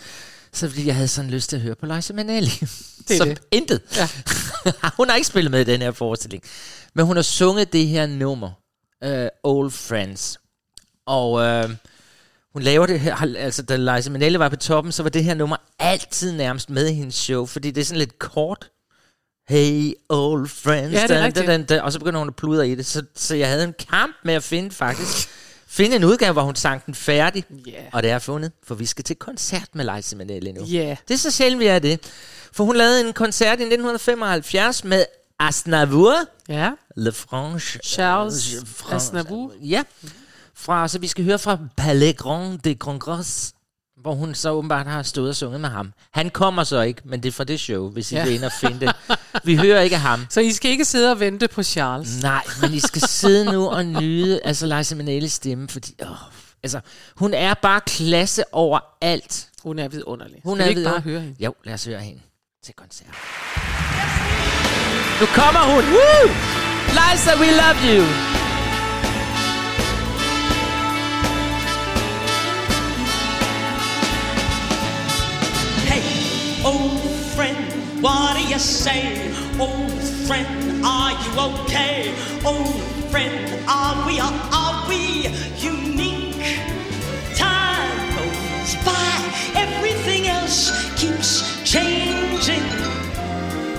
[0.52, 2.50] så fordi, jeg havde sådan lyst til at høre på Liza Minnelli.
[3.08, 3.40] Det Som det.
[3.52, 3.80] intet.
[3.96, 4.08] Ja.
[4.98, 6.42] hun har ikke spillet med i den her forestilling.
[6.94, 8.50] Men hun har sunget det her nummer,
[9.06, 10.38] uh, Old Friends.
[11.06, 11.70] Og uh,
[12.52, 15.34] hun laver det her, altså da Liza Minnelli var på toppen, så var det her
[15.34, 18.70] nummer altid nærmest med i hendes show, fordi det er sådan lidt kort.
[19.48, 20.92] Hey, old friends.
[20.92, 22.86] Ja, det er da, da, da, da, og så begynder hun at pludre i det.
[22.86, 25.28] Så, så jeg havde en kamp med at finde faktisk,
[25.74, 27.44] finde en udgave, hvor hun sang den færdig.
[27.68, 27.84] Yeah.
[27.92, 30.60] Og det er fundet, for vi skal til koncert med Liza Minnelli nu.
[30.60, 30.96] Yeah.
[31.08, 32.00] Det er så sjældent, vi er det.
[32.52, 35.04] For hun lavede en koncert i 1975 med
[35.38, 36.14] Asnavour,
[36.48, 36.70] Ja.
[36.96, 37.80] Le Franche.
[37.84, 39.52] Charles Aznavour.
[39.62, 39.82] Ja.
[40.54, 43.53] Fra, så vi skal høre fra Palais Grand de Congrès,
[44.04, 45.92] hvor hun så åbenbart har stået og sunget med ham.
[46.12, 48.24] Han kommer så ikke, men det er fra det show, hvis I Ja.
[48.24, 48.92] vil ind og finde det.
[49.44, 50.26] Vi hører ikke ham.
[50.30, 52.22] Så I skal ikke sidde og vente på Charles.
[52.22, 56.08] Nej, men I skal sidde nu og nyde altså Liza Minnellis stemme, fordi åh,
[56.62, 56.80] altså,
[57.16, 59.48] hun er bare klasse over alt.
[59.62, 60.40] Hun er vidunderlig.
[60.44, 61.44] Hun Skal er vi ikke bare høre hende?
[61.44, 62.20] Jo, lad os høre hende
[62.64, 63.08] til koncert.
[65.20, 65.84] Nu kommer hun.
[65.84, 66.28] Woo!
[66.98, 68.04] Liza, we love you.
[76.64, 77.00] Old
[77.36, 79.30] friend, what do you say?
[79.60, 82.14] Old friend, are you okay?
[82.44, 86.60] Old friend, are we or are we unique?
[87.36, 89.12] Time goes by,
[89.54, 92.64] everything else keeps changing.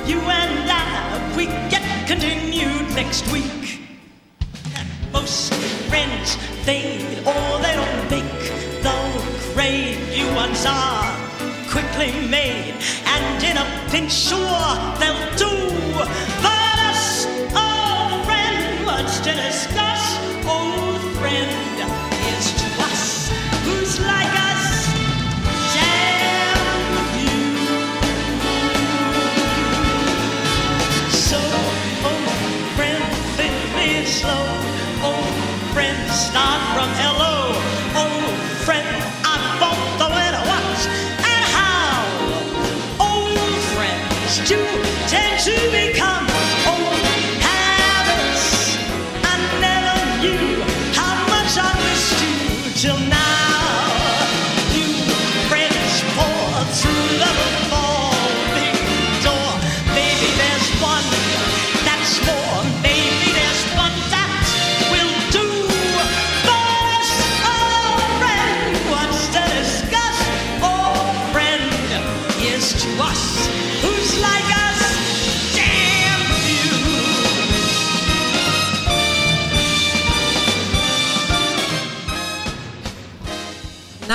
[0.05, 3.81] You and I, we get continued next week.
[5.11, 5.53] Most
[5.89, 8.41] friends fade or they don't make
[8.83, 9.97] the grade.
[10.15, 11.24] You ones are
[11.97, 12.75] made,
[13.05, 16.34] and in a pinch, sure they'll do.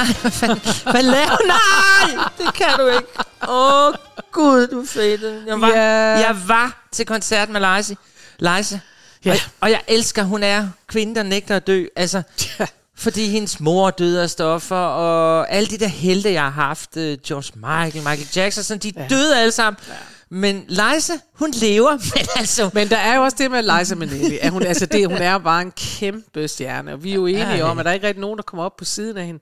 [0.04, 0.92] Nej, hvad?
[0.92, 3.08] Hvad laver Nej, det kan du ikke.
[3.48, 3.94] Åh, oh,
[4.32, 5.46] Gud, du fedt.
[5.46, 5.82] Jeg var, Ja.
[6.26, 7.94] jeg var til koncert med Liza.
[8.38, 8.80] Liza.
[9.24, 9.32] Ja.
[9.32, 11.84] Og, og jeg elsker, hun er kvinden, der nægter at dø.
[11.96, 12.22] Altså,
[12.60, 12.66] Ja.
[12.96, 17.02] fordi hendes mor døde af stoffer, og alle de der helte, jeg har haft, uh,
[17.02, 19.06] George Michael, Michael Jackson, sådan, de ja.
[19.10, 19.80] døde alle sammen.
[19.88, 19.94] Ja.
[20.30, 22.70] Men Liza, hun lever, men altså...
[22.74, 24.38] Men der er jo også det med Liza Minnelli.
[24.38, 26.92] At hun, altså det, hun er bare en kæmpe stjerne.
[26.92, 28.64] Og vi er jo enige Ja, om, at der er ikke rigtig nogen, der kommer
[28.64, 29.40] op på siden af hende.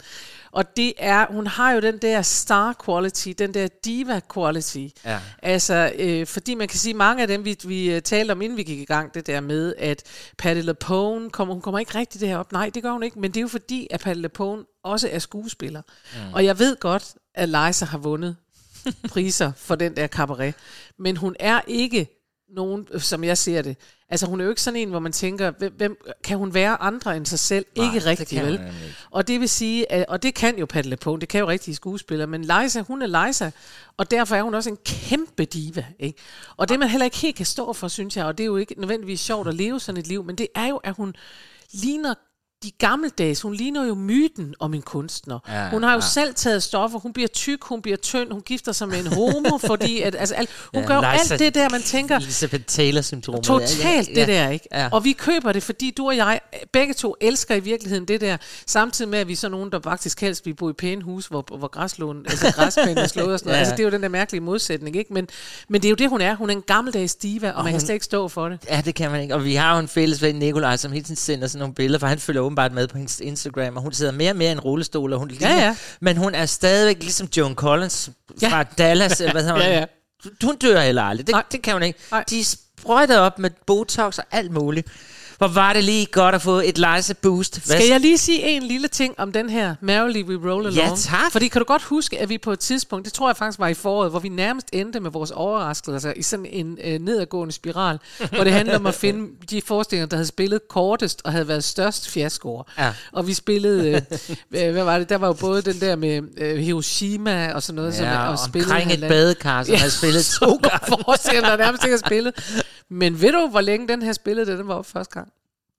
[0.53, 4.86] Og det er, hun har jo den der star quality, den der diva quality.
[5.05, 5.18] Ja.
[5.43, 8.59] Altså, øh, fordi man kan sige, mange af dem, vi, vi øh, talte om, inden
[8.59, 10.03] vi gik i gang, det der med, at
[10.39, 12.53] Patti LuPone, kommer, hun kommer ikke rigtig derop.
[12.53, 15.18] Nej, det gør hun ikke, men det er jo fordi, at Patti LuPone også er
[15.18, 15.82] skuespiller.
[16.14, 16.34] Mm.
[16.34, 18.36] Og jeg ved godt, at Liza har vundet
[19.09, 20.55] priser for den der cabaret.
[20.99, 22.09] Men hun er ikke
[22.49, 23.76] nogen, som jeg ser det.
[24.11, 26.83] Altså hun er jo ikke sådan en, hvor man tænker, hvem, hvem kan hun være
[26.83, 27.66] andre end sig selv?
[27.76, 28.61] Nej, ikke rigtigt, vel?
[29.11, 31.74] Og det vil sige, at, og det kan jo Paddle på, det kan jo rigtige
[31.74, 33.51] skuespillere, men Liza, hun er Liza,
[33.97, 35.85] og derfor er hun også en kæmpe diva.
[35.99, 36.18] Ikke?
[36.57, 38.57] Og det man heller ikke helt kan stå for, synes jeg, og det er jo
[38.57, 41.14] ikke nødvendigvis sjovt at leve sådan et liv, men det er jo, at hun
[41.72, 42.14] ligner
[42.63, 45.39] de gammeldags, hun ligner jo myten om en kunstner.
[45.49, 46.05] Ja, Ja, hun har jo ja.
[46.05, 46.09] ja.
[46.11, 49.59] selv taget stoffer, hun bliver tyk, hun bliver tynd, hun gifter sig med en homo,
[49.67, 52.65] fordi at, altså, al, hun Ja, ja, gør Liza- alt det der, man tænker, Elizabeth
[52.65, 53.45] Taylor-syndromet.
[53.45, 54.69] Totalt det der, ikke?
[54.73, 54.89] Ja.
[54.93, 56.41] Og vi køber det, fordi du og jeg,
[56.73, 58.37] begge to elsker i virkeligheden det der,
[58.67, 61.27] samtidig med, at vi er så nogen, der faktisk helst vil bo i pæne hus,
[61.27, 63.57] hvor, hvor græslån, altså græsplænen er slået og sådan noget.
[63.59, 63.61] Ja.
[63.61, 65.13] Altså, det er jo den der mærkelige modsætning, ikke?
[65.15, 65.29] Men,
[65.69, 66.35] men det er jo det, hun er.
[66.35, 68.59] Hun er en gammeldags diva, og, Og man kan hun- slet ikke stå for det.
[68.71, 69.35] Ja, det kan man ikke.
[69.35, 71.99] Og vi har jo en fælles ven, Nikolaj, som hele tiden sender sådan nogle billeder,
[71.99, 74.53] for han følger åbenbart med på hendes Instagram, og hun sidder mere og mere i
[74.53, 75.76] en rullestol, og hun ligner, ja.
[76.01, 79.62] men hun er stadigvæk ligesom Joan Collins fra Dallas, eller hvad hedder hun?
[79.72, 79.84] Ja, ja.
[80.44, 81.26] Hun dør heller aldrig.
[81.26, 81.99] Det, det kan hun ikke.
[82.11, 82.24] Nej.
[82.30, 84.88] De sprøjter op med Botox og alt muligt.
[85.39, 87.66] Hvor var det lige godt at få et Liza boost.
[87.66, 90.82] Hvad Skal jeg lige sige en lille ting om den her Merrily We Roll Ja,
[90.82, 90.99] Along?
[90.99, 91.32] tak.
[91.32, 93.68] Fordi kan du godt huske, at vi på et tidspunkt, det tror jeg faktisk var
[93.68, 97.99] i foråret, hvor vi nærmest endte med vores overraskelser i sådan en øh, nedadgående spiral,
[98.34, 101.64] hvor det handlede om at finde de forestillinger, der havde spillet kortest og havde været
[101.64, 102.62] størst fiaskoer.
[102.78, 102.93] Ja.
[103.12, 104.03] Og vi spillede, øh,
[104.66, 107.76] øh, hvad var det, der var jo både den der med øh, Hiroshima og sådan
[107.76, 107.95] noget.
[107.95, 110.86] som, Ja, og spillede omkring et badekar, som havde spillet to gange.
[110.89, 112.62] Forestillinger, der nærmest ikke har spillet.
[112.91, 115.28] Men ved du, hvor længe den her spillede, den var op første gang?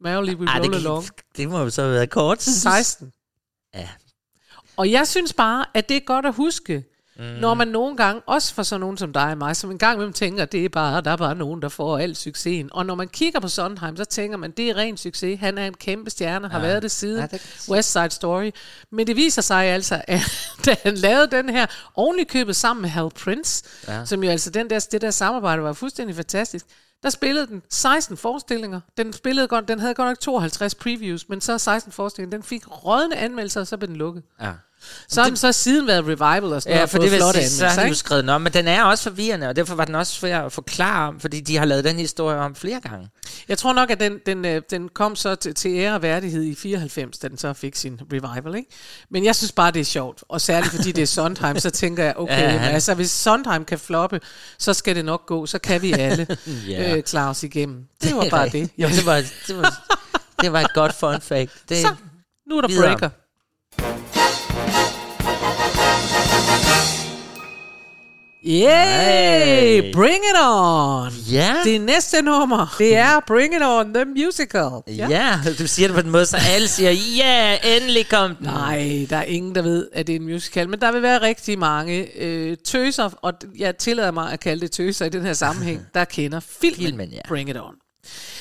[0.02, 1.06] Merrily We Ej, Roll det, Along.
[1.38, 2.41] det må jo så have været kort.
[2.41, 3.12] 16.
[3.76, 3.89] Ja.
[4.78, 6.84] Og jeg synes bare, at det er godt at huske,
[7.20, 7.26] Mm.
[7.26, 9.93] når man nogle gange, også for sådan nogen som dig og mig, som en gang
[9.95, 12.70] imellem tænker, at det er bare, der er bare nogen, der får al succesen.
[12.74, 15.39] Og når man kigger på Sondheim, så tænker man, det er ren succes.
[15.39, 16.66] Han er en kæmpe stjerne, har Ja.
[16.66, 18.52] været det siden Ja, det West Side Story.
[18.91, 20.22] Men det viser sig altså, at
[20.66, 24.06] da han lavede den her, ordentligt købet sammen med Hal Prince, ja.
[24.06, 26.66] som jo altså, den der, det der samarbejde var fuldstændig fantastisk,
[27.04, 28.82] der spillede den 16 forestillinger.
[28.97, 32.38] Den, spillede godt, den havde godt nok 52 previews, men så 16 forestillinger.
[32.38, 34.24] Den fik rådne anmeldelser, og så blev den lukket.
[34.41, 34.52] Ja.
[35.08, 37.50] Så har den så siden været revival og sådan Ja, noget, for det vil sige,
[37.50, 39.86] så har de jo skrevet den om, men den er også forvirrende, og derfor var
[39.86, 43.10] den også svær at forklare om, fordi de har lavet den historie om flere gange.
[43.48, 46.44] Jeg tror nok, at den, den, øh, den kom så til, til ære og værdighed
[46.44, 48.56] i 94, da den så fik sin revival.
[48.56, 48.70] Ikke?
[49.12, 50.24] Men jeg synes bare, det er sjovt.
[50.30, 53.66] Og særligt fordi det er Sondheim, så tænker jeg, okay, Ja, han- altså hvis Sondheim
[53.66, 54.20] kan floppe,
[54.60, 55.46] så skal det nok gå.
[55.46, 56.28] Så kan vi alle
[56.70, 56.96] Ja.
[56.98, 57.84] øh, klare os igennem.
[58.04, 58.70] Det var bare det.
[58.78, 59.16] Jo, det, var,
[59.48, 59.88] det, var,
[60.42, 61.52] det var et godt fun fact.
[61.70, 61.96] Det, Så,
[62.50, 62.88] nu er der videre.
[62.88, 63.10] breaker.
[68.46, 69.82] Yay!
[69.82, 69.94] Hey.
[69.94, 71.12] Bring it on!
[71.32, 71.56] Ja.
[71.64, 74.72] Det næste nummer, det er Bring it on, the musical.
[74.88, 75.08] Ja.
[75.10, 78.46] ja, du siger det på den måde, så alle siger, ja, endelig kom den.
[78.46, 81.22] Nej, der er ingen, der ved, at det er en musical, men der vil være
[81.22, 85.34] rigtig mange øh, tøser, og jeg tillader mig at kalde det tøser i den her
[85.34, 87.20] sammenhæng, der kender filmen, Filmen, ja.
[87.28, 87.76] Bring It On.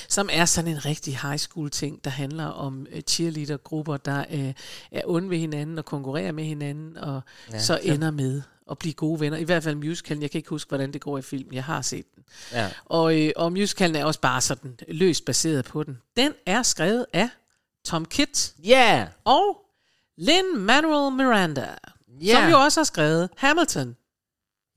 [0.08, 4.52] Som er sådan en rigtig high school ting, der handler om øh, cheerleader-grupper, der øh,
[4.92, 7.20] er onde ved hinanden og konkurrerer med hinanden, og
[7.52, 9.38] Ja, så ender med at blive gode venner.
[9.38, 10.22] I hvert fald musicalen.
[10.22, 11.54] Jeg kan ikke huske, hvordan det går i filmen.
[11.54, 12.24] Jeg har set den.
[12.52, 12.70] Ja.
[12.84, 15.98] Og, øh, og musicalen er også bare sådan løst baseret på den.
[16.16, 17.28] Den er skrevet af
[17.84, 19.06] Tom Kitt Ja.
[19.24, 19.56] og
[20.20, 21.68] Lin-Manuel Miranda,
[22.20, 22.34] Ja.
[22.34, 23.96] som jo også har skrevet Hamilton.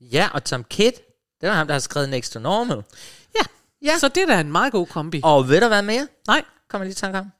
[0.00, 0.92] Ja, og Tom Kidd,
[1.40, 2.82] det var ham, der har skrevet Next to Normal.
[3.34, 3.40] Ja,
[3.82, 3.98] ja.
[3.98, 5.20] så det er da en meget god kombi.
[5.24, 6.08] Og ved du hvad mere?
[6.26, 6.44] Nej.
[6.68, 7.30] Kommer lige i tanke om.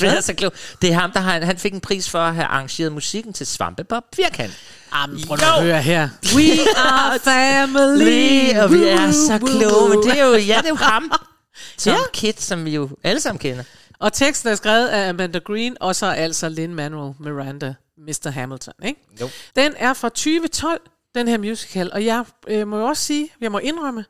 [0.00, 0.52] Det er, så klog.
[0.82, 3.46] det er ham, der har, han fik en pris for at have arrangeret musikken til
[3.46, 4.52] Svampebob Firkant.
[4.94, 6.08] Jamen, prøv at høre her.
[6.36, 6.50] We
[6.88, 8.58] are family.
[8.58, 11.12] Og vi er så kloge, men det er jo, ja, det er jo ham.
[11.78, 11.98] Tom Ja.
[12.12, 13.64] Kidd, som vi jo alle sammen kender.
[13.98, 18.30] Og teksten er skrevet af Amanda Green, og så altså Lin-Manuel Miranda, Mr.
[18.30, 18.74] Hamilton.
[18.84, 19.00] Ikke?
[19.20, 19.28] Jo.
[19.56, 20.80] Den er fra 2012,
[21.14, 24.04] den her musical, og jeg øh, må jo også sige, jeg må indrømme,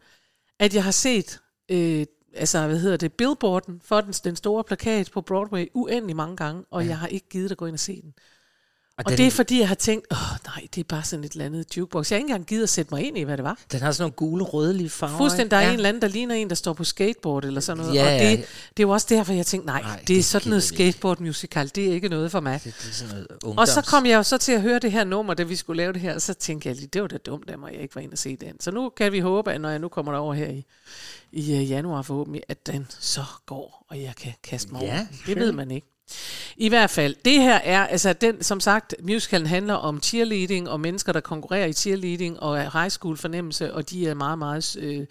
[0.60, 1.38] at jeg har set,
[1.70, 6.36] øh, altså hvad hedder det, billboarden for den, den store plakat på Broadway uendelig mange
[6.36, 6.88] gange, og ja.
[6.88, 8.14] jeg har ikke givet at gå ind og se den.
[8.98, 11.24] Og, og den- det er fordi, jeg har tænkt, åh nej, det er bare sådan
[11.24, 12.10] et eller andet jukebox.
[12.10, 13.58] Jeg har ikke engang givet at sætte mig ind i, hvad det var.
[13.72, 15.16] Den har sådan nogle gule, rødlige farver.
[15.18, 15.70] Fuldstændig, der er ikke?
[15.72, 17.94] en eller anden, der ligner en, der står på skateboard eller sådan noget.
[17.94, 18.30] Ja, og ja.
[18.30, 18.38] det,
[18.76, 21.20] det er jo også derfor, jeg tænkte, nej, Nej, det, det er sådan noget skateboard
[21.20, 22.60] musical, det er ikke noget for mig.
[22.64, 23.68] Det er sådan noget Og ungdoms...
[23.68, 25.92] så kom jeg jo så til at høre det her nummer, da vi skulle lave
[25.92, 27.94] det her, og så tænkte jeg lige, det var da dumt af mig, jeg ikke
[27.94, 28.60] var inde og se den.
[28.60, 30.64] Så nu kan vi håbe, at når jeg nu kommer derover her i,
[31.32, 35.06] i uh, januar forhåbentlig, at den så går, og jeg kan kaste mig Ja, over.
[35.26, 35.86] Det ved man ikke.
[36.56, 40.80] I hvert fald, det her er, altså den, som sagt, musicalen handler om cheerleading og
[40.80, 45.06] mennesker, der konkurrerer i cheerleading og high school fornemmelse, og de er meget, meget, øh,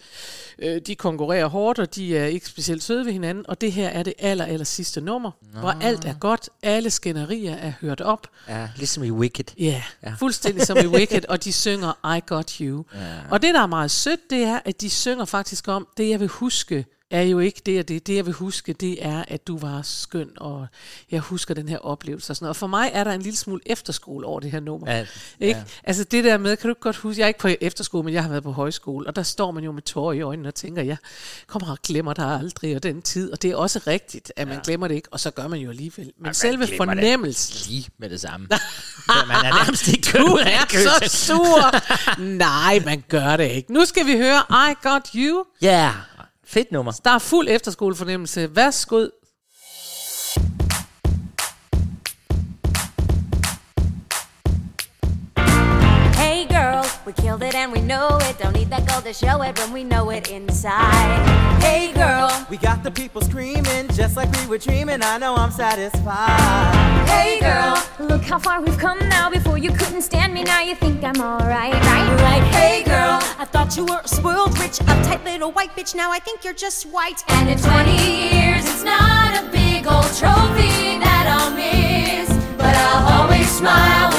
[0.58, 3.88] øh, de konkurrerer hårdt, og de er ikke specielt søde ved hinanden, og det her
[3.88, 5.60] er det aller, aller sidste nummer, Nå.
[5.60, 9.44] hvor alt er godt, alle skænderier er hørt op, Ja, ligesom i Wicked.
[9.58, 12.84] Ja, yeah, fuldstændig som i Wicked, og de synger I Got You.
[12.94, 13.00] Ja.
[13.30, 16.20] Og det, der er meget sødt, det er, at de synger faktisk om, det jeg
[16.20, 18.06] vil huske, er jo ikke det og det.
[18.06, 20.66] Det, jeg vil huske, det er, at du var skøn, og
[21.10, 22.50] jeg husker den her oplevelse og sådan noget.
[22.50, 24.92] Og for mig er der en lille smule efterskole over det her nummer.
[24.92, 25.06] Ja,
[25.40, 25.58] Ikke?
[25.58, 25.64] ja.
[25.84, 28.14] Altså det der med, kan du ikke godt huske, jeg er ikke på efterskole, men
[28.14, 30.54] jeg har været på højskole, og der står man jo med tårer i øjnene og
[30.54, 30.96] tænker, jeg
[31.46, 33.32] kommer og glemmer dig aldrig, og den tid.
[33.32, 34.62] Og det er også rigtigt, at man ja.
[34.64, 36.04] glemmer det ikke, og så gør man jo alligevel.
[36.04, 37.72] Men man selve det fornemmelsen...
[37.72, 38.48] Lige med det samme.
[39.28, 41.74] man er nærmest ikke Du er så sur.
[42.46, 43.72] Nej, man gør det ikke.
[43.72, 45.44] Nu skal vi høre I Got You.
[45.62, 45.94] Ja, yeah
[46.52, 46.92] fedt nummer.
[47.04, 48.56] Der er fuld efterskolefornemmelse.
[48.56, 49.10] Værsgod,
[57.16, 58.38] we killed it and we know it.
[58.38, 61.18] Don't need that gold to show it when we know it inside.
[61.60, 65.02] Hey girl, We got the people screaming just like we were dreaming.
[65.02, 67.08] I know I'm satisfied.
[67.08, 69.30] hey girl, Look how far we've come now.
[69.30, 72.06] Before you couldn't stand me, now you think I'm alright, right?
[72.08, 72.42] you're right.
[72.54, 75.94] Hey girl, I thought you were a spoiled, rich, uptight little white bitch.
[75.94, 77.22] Now I think you're just white.
[77.28, 77.90] And in 20
[78.34, 82.28] years, it's not a big old trophy that I'll miss.
[82.56, 84.12] But I'll always smile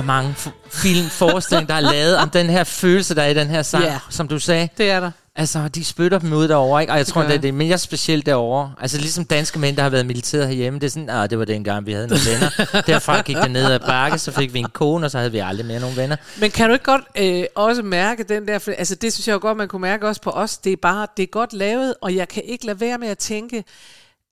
[0.00, 3.34] der mange f- film, forestillinger, der er lavet om den her følelse, der er i
[3.34, 3.98] den her sang, Ja.
[4.10, 4.68] som du sagde.
[4.78, 5.10] Det er der.
[5.36, 6.92] Altså, de spytter dem ud derovre, ikke?
[6.92, 8.72] Og jeg tror, gør det er det mere specielt derovre.
[8.80, 11.44] Altså, ligesom danske mænd, der har været militæret herhjemme, det er sådan, ah, det var
[11.44, 12.82] dengang, vi havde nogle venner.
[12.86, 15.38] Derfra gik det ned ad bakke, så fik vi en kone, og så havde vi
[15.38, 16.16] aldrig mere nogen venner.
[16.40, 19.34] Men kan du ikke godt øh, også mærke den der, for, altså det synes jeg
[19.34, 21.94] jo godt, man kunne mærke også på os, det er bare, det er godt lavet,
[22.02, 23.64] og jeg kan ikke lade være med at tænke,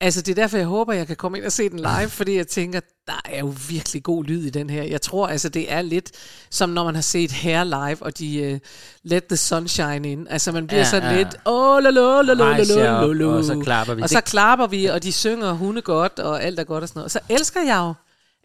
[0.00, 2.36] altså det er derfor, jeg håber, jeg kan komme ind og se den live, fordi
[2.36, 4.82] jeg tænker, der er jo virkelig god lyd i den her.
[4.82, 6.10] Jeg tror altså, det er lidt
[6.50, 8.58] som når man har set Hair live, og de uh,
[9.10, 10.26] Let the Sunshine in.
[10.30, 11.16] Altså man bliver Ja, sådan ja.
[11.16, 14.02] lidt, åh, la, la, la, la, la, la, og så klapper vi.
[14.02, 16.98] Og så klapper vi, og de synger hunde godt, og alt er godt og sådan
[16.98, 17.04] noget.
[17.04, 17.94] Og så elsker jeg jo,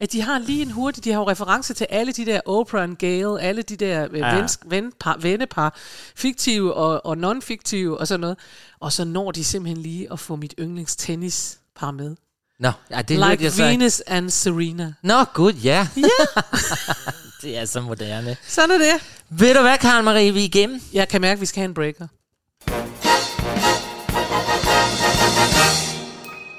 [0.01, 2.89] at de har lige en hurtig, de har jo reference til alle de der Oprah
[2.89, 4.35] og Gail, alle de der øh, Ja.
[4.35, 5.75] vensk, venpar, vennepar,
[6.15, 8.37] fiktive og, og non-fiktive og sådan noget.
[8.79, 12.15] Og så når de simpelthen lige at få mit yndlingstennispar med.
[12.59, 13.79] Nå, ja, det like hørte jeg så ikke.
[13.79, 14.93] Venus and Serena.
[15.03, 15.87] Nå, gud, ja.
[15.97, 16.41] Ja.
[17.41, 18.37] det er så moderne.
[18.47, 18.93] Sådan er det.
[19.29, 20.81] Ved du hvad, Karen Marie, vi er igennem?
[20.93, 22.07] Jeg kan mærke, at vi skal have en breaker.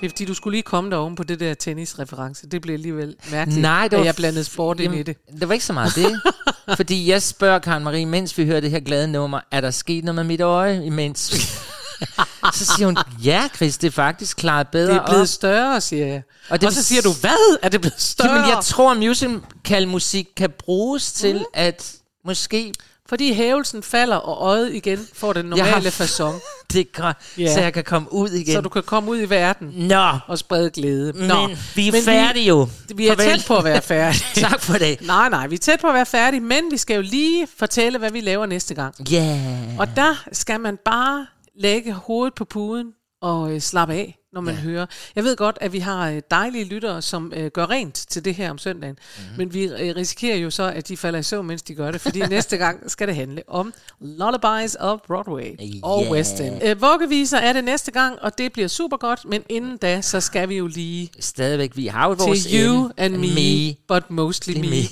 [0.05, 2.47] Det er fordi, du skulle lige komme deroven på det der tennisreference.
[2.47, 5.17] Det blev alligevel mærkeligt, Nej, det at var jeg blandede sport ind Jamen, i det.
[5.41, 6.21] Det var ikke så meget det.
[6.77, 10.05] fordi jeg spørger Karen Marie, mens vi hører det her glade nummer, er der sket
[10.05, 11.19] noget med mit øje imens?
[12.55, 15.27] så siger hun, ja Chris, det er faktisk klaret bedre Det er blevet op.
[15.29, 16.23] større, siger jeg.
[16.49, 17.59] Og, det og så siger du, hvad?
[17.63, 18.33] Er det blevet større?
[18.35, 21.45] Jamen, jeg tror, musical musik kan bruges til Mm.
[21.55, 21.93] at
[22.25, 22.73] måske
[23.09, 26.41] Fordi hævelsen falder, og øjet igen får den normale fasong.
[26.73, 27.55] Det kan, Ja.
[27.55, 28.55] så jeg kan komme ud igen.
[28.55, 31.13] Så du kan komme ud i verden Nå, og sprede glæde.
[31.13, 31.31] men
[31.77, 32.69] vi er færdige jo.
[32.95, 33.33] Vi er Farvel.
[33.39, 34.25] tæt på at være færdige.
[34.35, 35.01] tak for det.
[35.07, 37.99] Nej, nej, vi er tæt på at være færdige, men vi skal jo lige fortælle,
[37.99, 38.95] hvad vi laver næste gang.
[39.13, 39.39] Ja.
[39.39, 39.79] Yeah.
[39.79, 41.27] Og der skal man bare
[41.59, 42.87] lægge hovedet på puden
[43.23, 44.61] og øh, slappe af, når man ja.
[44.61, 44.87] hører.
[45.17, 48.35] Jeg ved godt, at vi har øh, dejlige lyttere, som øh, gør rent til det
[48.35, 48.97] her om søndagen.
[49.19, 49.39] Mm-hmm.
[49.39, 52.01] Men vi øh, risikerer jo så, at de falder i søvn, mens de gør det.
[52.01, 56.13] Fordi næste gang skal det handle om Lullabies of Broadway og Yeah.
[56.13, 56.65] West End.
[56.65, 59.21] Øh, vuggeviser er det næste gang, og det bliver super godt.
[59.29, 62.91] Men inden da, så skal vi jo lige Stadigvæk, vi har jo vores til you
[62.97, 63.75] and me, me.
[63.89, 64.83] but mostly me.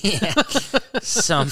[1.03, 1.51] Som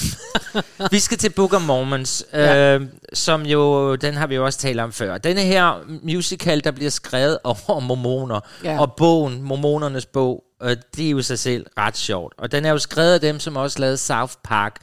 [0.91, 2.75] vi skal til Book of Mormons, Ja.
[2.75, 2.81] øh,
[3.13, 5.17] som jo, den har vi jo også talt om før.
[5.17, 5.73] Denne her
[6.03, 8.79] musical, der bliver skrevet over mormoner, Ja.
[8.79, 12.33] og bogen, mormonernes bog, øh, det er jo sig selv ret sjovt.
[12.37, 14.75] Og den er jo skrevet af dem, som også lavede South Park,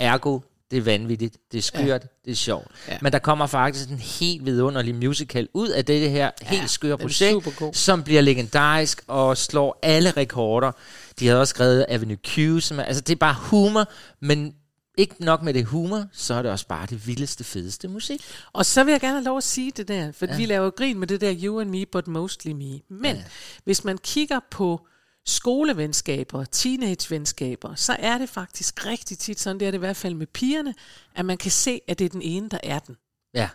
[0.00, 0.40] ergo
[0.70, 1.98] det er vanvittigt, det er skørt, ja.
[2.24, 2.66] det er sjovt.
[2.88, 2.92] Ja.
[2.92, 2.98] Ja.
[3.02, 7.46] Men der kommer faktisk en helt vidunderlig musical ud af det her helt skøre projekt,
[7.72, 10.72] som bliver legendarisk og slår alle rekorder.
[11.20, 13.84] De havde også skrevet Avenue Q, som er, altså det er bare humor,
[14.20, 14.54] men
[14.96, 18.22] ikke nok med det humor, så er det også bare det vildeste, fedeste musik.
[18.52, 20.36] Og så vil jeg gerne have lov at sige det der, for ja.
[20.36, 22.80] Vi laver grin med det der you and me, but mostly me.
[22.88, 23.24] Men ja.
[23.64, 24.86] hvis man kigger på
[25.26, 30.14] skolevenskaber, teenagevenskaber, så er det faktisk rigtig tit, sådan det er det i hvert fald
[30.14, 30.74] med pigerne,
[31.14, 32.96] at man kan se, at det er den ene, der er den.
[33.34, 33.48] Ja.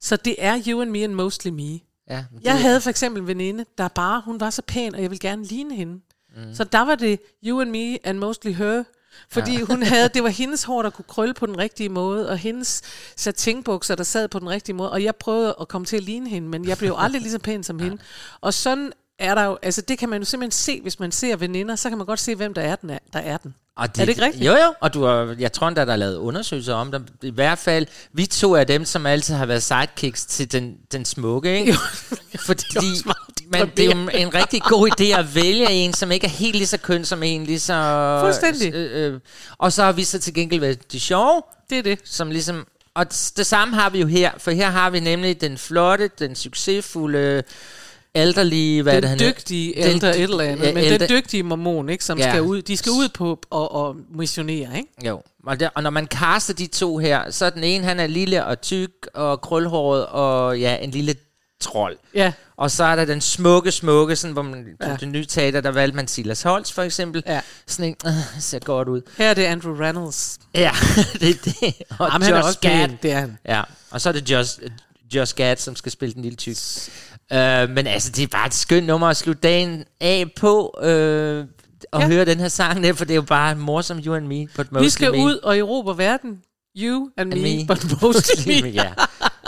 [0.00, 1.72] Så det er you and me and mostly me.
[1.72, 5.02] Ja, Jeg det- havde for eksempel en veninde, der bare, hun var så pæn, og
[5.02, 6.00] jeg ville gerne ligne hende.
[6.36, 6.54] Mm.
[6.54, 8.84] Så der var det you and me and mostly her.
[9.30, 9.58] Fordi ja.
[9.58, 9.64] Ja.
[9.64, 12.82] hun havde, det var hendes hår, der kunne krølle på den rigtige måde, og hendes
[13.16, 16.30] satinbukser, der sad på den rigtige måde, og jeg prøvede at komme til at ligne
[16.30, 17.98] hende, men jeg blev jo aldrig lige så pæn som hende.
[18.40, 21.36] Og sådan er der jo, altså det kan man jo simpelthen se, hvis man ser
[21.36, 22.90] veninder, så kan man godt se, hvem der er den.
[22.90, 23.54] Er, der er, den.
[23.76, 24.44] Og er det ikke rigtigt?
[24.44, 24.74] Jo, jo.
[24.80, 27.06] Og du har, jeg tror, der er lavet undersøgelser om dem.
[27.22, 31.04] I hvert fald, vi to er dem, som altid har været sidekicks til den, den
[31.04, 31.74] smukke, ikke?
[32.46, 32.64] Fordi
[33.52, 36.56] men det er jo en rigtig god idé at vælge en, som ikke er helt
[36.56, 38.18] lige så køn som en, lige så...
[38.22, 38.74] Fuldstændig.
[38.74, 39.20] Øh, øh,
[39.58, 41.42] og så har vi så til gengæld været de sjove.
[41.70, 41.98] Det er det.
[42.04, 42.66] Som ligesom...
[42.94, 46.34] Og det samme har vi jo her, for her har vi nemlig den flotte, den
[46.36, 47.42] succesfulde,
[48.14, 49.32] ældrelige, hvad den det han hedder?
[49.32, 52.18] dygtige Den ældre dy- et eller andet, ja, men ældre- den dygtige mormon, ikke, som
[52.18, 52.30] Ja.
[52.30, 54.88] skal ud, de skal ud på og, og missionere, ikke?
[55.06, 58.00] Jo, og, der, og når man kaster de to her, så er den ene, han
[58.00, 61.14] er lille og tyk og krølhåret og ja, en lille
[61.60, 61.96] trold.
[62.14, 62.32] Ja.
[62.56, 64.96] Og så er der den smukke, smukke, sådan, hvor man, Ja.
[65.00, 67.22] den nye teater, der valgte man Silas Holst for eksempel.
[67.26, 67.40] Ja.
[67.66, 69.02] Sådan en, øh, ser godt ud.
[69.18, 70.38] Her er det Andrew Reynolds.
[70.54, 70.70] Ja,
[71.20, 71.74] det er det.
[71.98, 72.88] Og Jamen, han er også Gad.
[73.02, 73.38] det er han.
[73.48, 74.58] Ja, og så er det Josh,
[75.14, 76.56] Josh Gad, som skal spille den lille tyk.
[77.30, 77.36] Uh,
[77.70, 80.74] men altså, det er bare et skønt nummer at slutte dagen af på.
[80.82, 80.86] Uh,
[81.92, 82.06] og Ja.
[82.08, 84.72] høre den her sang der, for det er jo bare morsom You and Me, but
[84.72, 85.18] mostly Vi skal me.
[85.18, 86.38] ud og erobre verden.
[86.78, 87.66] You and, And me, me.
[87.66, 88.68] but mostly me.
[88.68, 88.92] ja.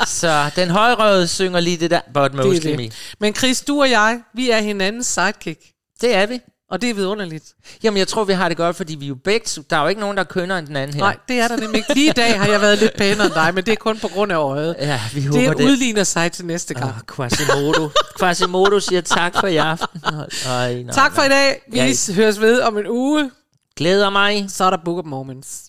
[0.07, 2.77] Så den højrøde synger lige det der, but mostly det.
[2.79, 2.91] me.
[3.21, 5.61] Men Chris, du og jeg, vi er hinandens sidekick.
[6.01, 6.41] Det er vi.
[6.71, 7.45] Og det er vidunderligt.
[7.83, 9.63] Jamen, jeg tror, vi har det godt, fordi vi er jo begge...
[9.71, 11.01] Der er jo ikke nogen, der er kønnere end den anden her.
[11.01, 11.95] Nej, det er der nemlig ikke.
[11.95, 14.09] Lige i dag har jeg været lidt pænere end dig, men det er kun på
[14.09, 14.77] grund af øjet.
[14.81, 15.65] Ja, vi håber det det.
[15.65, 16.87] udligner sig til næste gang.
[16.91, 17.89] Oh, Quasimodo.
[18.21, 20.01] Quasimodo siger tak for i aften.
[20.47, 21.63] Ej, nej, tak for i dag.
[21.73, 22.13] Vi Ja.
[22.15, 23.31] høres ved om en uge.
[23.77, 24.47] Glæder mig.
[24.49, 25.63] Så er der Book of Moments.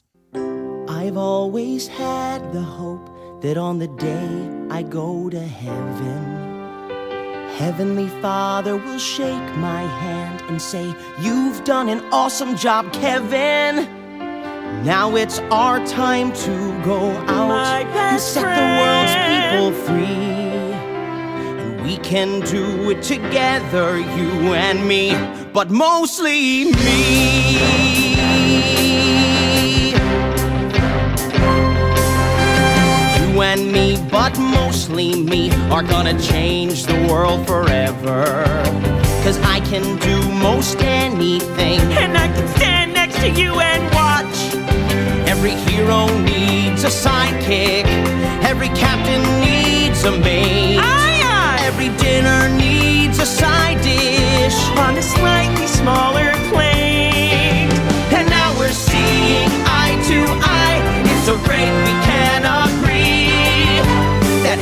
[0.89, 3.08] I've always had the hope
[3.41, 6.39] that on the day I go to heaven,
[7.57, 13.87] Heavenly Father will shake my hand and say, You've done an awesome job, Kevin.
[14.85, 20.69] Now it's our time to go out and set the world's people free.
[21.59, 25.13] And we can do it together, you and me,
[25.51, 28.68] but mostly me.
[33.39, 38.25] You and me, but mostly me, are gonna change the world forever.
[39.23, 41.79] Cause I can do most anything.
[42.03, 44.37] And I can stand next to you and watch.
[45.25, 47.85] Every hero needs a sidekick.
[48.43, 50.79] Every captain needs a mate.
[50.79, 51.59] Aye, aye.
[51.61, 54.59] Every dinner needs a side dish.
[54.77, 56.68] On a slightly smaller plate.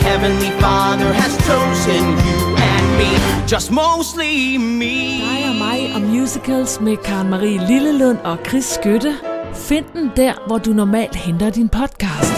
[0.08, 2.40] Heavenly Father has chosen you
[2.72, 3.12] and me,
[3.48, 4.96] just mostly me.
[5.20, 9.14] Dig og mig og musicals med Karen Marie Lillelund og Chris Skytte.
[9.54, 12.34] Find den der, hvor du normalt henter din podcast.